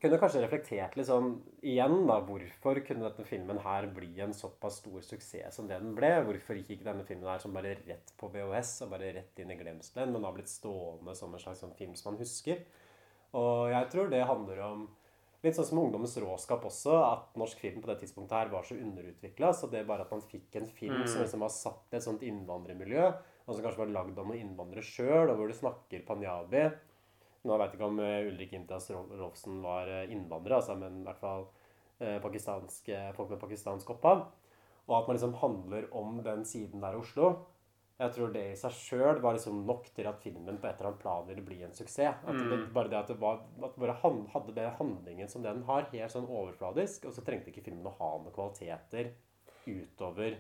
[0.02, 2.16] kunne kanskje reflektert litt sånn igjen, da.
[2.26, 6.10] Hvorfor kunne denne filmen her bli en såpass stor suksess som det den ble?
[6.26, 9.52] Hvorfor gikk ikke denne filmen her som bare rett på VHS og bare rett inn
[9.54, 12.64] i glemselen, men har blitt stående som en slags sånn film som man husker?
[13.38, 14.82] Og jeg tror det handler om
[15.42, 18.76] Litt sånn som ungdommens råskap også, at norsk film på det tidspunktet her var så
[18.78, 19.50] underutvikla.
[19.52, 21.08] Så det bare at man fikk en film Mm.
[21.08, 23.06] som liksom var satt i et sånt innvandrermiljø,
[23.46, 26.72] og som kanskje var lagd av noen innvandrere sjøl, og hvor du snakker panjabi
[27.44, 31.04] Nå veit jeg ikke om eh, Ulrik Imtiaz Rolfsen var eh, innvandrer, altså, men i
[31.08, 31.48] hvert fall
[32.22, 34.28] pakistansk, eh, folk med pakistansk opphav.
[34.88, 37.46] Og at man liksom handler om den siden der i Oslo.
[38.02, 40.90] Jeg tror det i seg sjøl var liksom nok til at filmen på et eller
[40.90, 42.18] annet plan ville bli en suksess.
[42.26, 42.64] At det, Mm.
[42.74, 46.10] bare det at det var, at bare han, hadde det handlingen som den har, helt
[46.10, 49.12] sånn overfladisk, og så trengte ikke filmen å ha noen kvaliteter
[49.66, 50.36] utover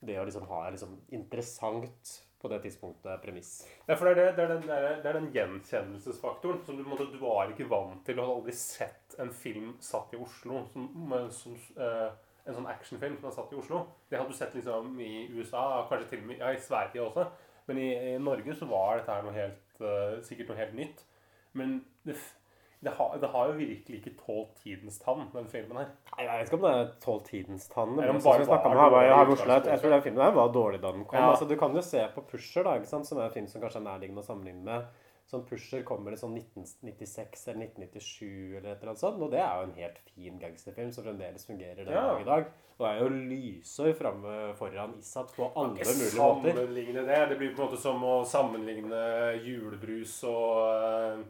[0.00, 3.66] det å liksom ha liksom interessant på det tidspunktet premiss.
[3.84, 6.62] Ja, for det er, det, er den, det, er, den gjenkjennelsesfaktoren.
[6.64, 8.16] som du, måtte, du var ikke vant til.
[8.16, 10.62] Du hadde aldri sett en film satt i Oslo.
[10.72, 10.86] Som,
[11.36, 12.08] som, eh,
[12.50, 13.84] en sånn actionfilm som er satt i Oslo.
[14.10, 17.28] Det hadde du sett liksom i USA, kanskje til og med ja, i Sverige også.
[17.70, 21.02] Men i, i Norge så var dette her noe helt, uh, sikkert noe helt nytt.
[21.58, 21.76] Men
[22.06, 22.16] det,
[22.80, 25.92] det, har, det har jo virkelig ikke tålt tidens tann, den filmen her.
[26.16, 27.94] Nei, Jeg vet ikke om det er tålt tidens tann.
[27.98, 30.34] Men om bare, bare om her, var, her Oslo, jeg, jeg tror den filmen her
[30.38, 31.20] var dårlig da den kom.
[31.20, 31.30] Ja.
[31.34, 33.86] Altså, du kan jo se på Pusher, da, som er en film som kanskje er
[33.86, 35.06] nærliggende å sammenligne med.
[35.30, 39.20] Sånn Pusher kommer det sånn 1996 eller 1997 eller et eller annet sånt.
[39.22, 42.02] Og det er jo en helt fin gangsterfilm som fremdeles fungerer den Ja.
[42.08, 42.48] dag i dag.
[42.80, 46.52] Og er jo lysår framme foran Isat på alle mulige måter.
[46.56, 47.20] sammenligne det.
[47.28, 49.02] Det blir på en måte som å sammenligne
[49.44, 51.22] julebrus og eh,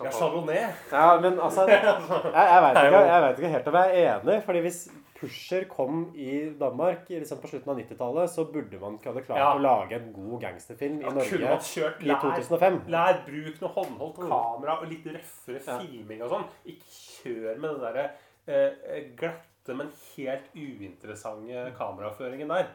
[0.00, 0.62] ja, chardonnay.
[0.90, 4.42] Ja, men altså Jeg, jeg veit ikke, ikke helt om jeg er enig.
[4.46, 4.80] fordi hvis
[5.20, 9.38] Pusher kom i Danmark liksom på slutten av 90-tallet, så burde man ikke hadde klart
[9.42, 9.50] Ja.
[9.54, 12.80] å lage en god gangsterfilm i Norge kunne man kjørt i 2005.
[12.88, 14.28] Lær bruk noe håndholdt Mm.
[14.32, 15.78] kamera og litt røffere Ja.
[15.78, 16.44] filming og sånn.
[16.66, 18.10] Ikke kjør med den derre
[18.48, 22.66] eh, glatte, men helt uinteressante kameraføringen der.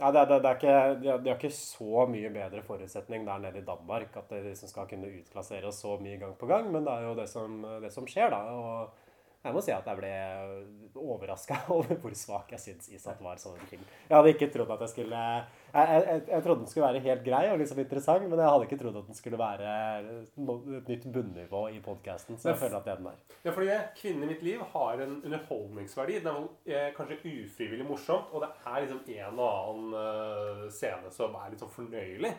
[0.00, 3.58] Ja, det, det, det er ikke, de har ikke så mye bedre forutsetning der nede
[3.60, 6.86] i Danmark at de liksom skal kunne utklassere oss så mye gang på gang, men
[6.86, 8.38] det er jo det som, det som skjer, da.
[8.48, 8.90] og
[9.44, 10.10] jeg må si at jeg ble
[11.00, 13.84] overraska over hvor svak jeg syns Isat var som en film.
[14.08, 17.24] Jeg hadde ikke trodd at jeg skulle Jeg, jeg, jeg trodde den skulle være helt
[17.24, 19.74] grei og liksom interessant, men jeg hadde ikke trodd at den skulle være
[20.20, 22.36] et nytt bunnivå i podkasten.
[22.38, 23.18] Så jeg Men- føler at det er den der.
[23.44, 26.18] Ja, fordi 'Kvinnen i mitt liv' har en underholdningsverdi.
[26.20, 31.10] Den er eh, kanskje ufrivillig morsomt, og det er liksom en og annen eh, scene
[31.10, 32.34] som er litt sånn fornøyelig.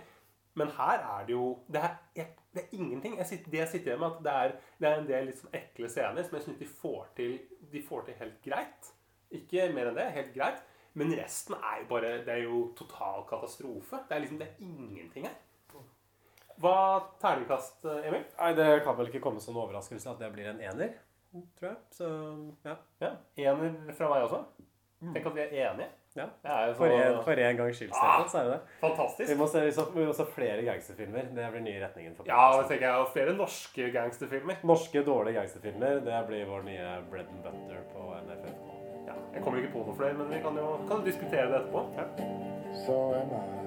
[0.55, 3.17] Men her er det jo Det er, det er ingenting.
[3.17, 5.37] Jeg sitter, det jeg sitter igjen med, at det er, det er en del litt
[5.39, 7.39] sånn ekle scener som jeg syns de, får til-
[7.71, 8.89] de får til helt greit.
[9.31, 10.09] Ikke mer enn det.
[10.11, 10.59] Helt greit.
[10.93, 14.01] Men resten er jo bare Det er jo total katastrofe.
[14.09, 15.37] Det er liksom Det er ingenting her.
[16.61, 16.73] Hva
[17.21, 18.25] terningkast, eh, Emil?
[18.37, 20.91] Nei, Det kan vel ikke komme som en overraskelse at det blir en ener,
[21.57, 21.77] tror jeg.
[21.91, 22.09] Så
[22.65, 22.75] ja.
[22.99, 24.43] Ja, Ener fra meg også.
[25.13, 25.89] Tenk at vi er enige.
[26.15, 26.25] Ja.
[26.75, 28.61] For så- en, for en gangs skyld, Ah, Stefan, så er det det.
[28.81, 29.31] fantastisk.
[29.31, 31.21] Vi må se, vi må- vi må se flere gangsterfilmer.
[31.35, 32.15] Det blir nye retningen.
[32.17, 32.95] for Ja, det tenker jeg.
[32.99, 34.55] Og flere norske gangsterfilmer.
[34.63, 38.55] Norske dårlige gangsterfilmer, det blir vår nye bread and butter på NFF.
[39.07, 41.85] Ja, jeg kommer ikke på noe flere, men vi kan jo, kan diskutere det etterpå.
[42.85, 43.61] Så am I.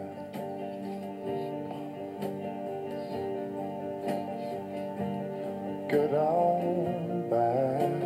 [5.91, 8.04] Good or bad.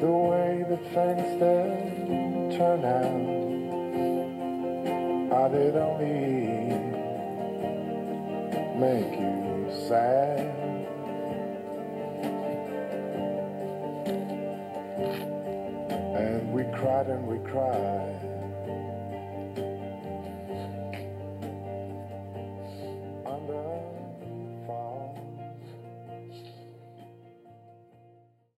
[0.00, 3.38] the way the things that turn out.
[5.32, 6.68] I did only
[8.78, 10.38] make you sad.
[16.16, 18.27] And we cried and we cried.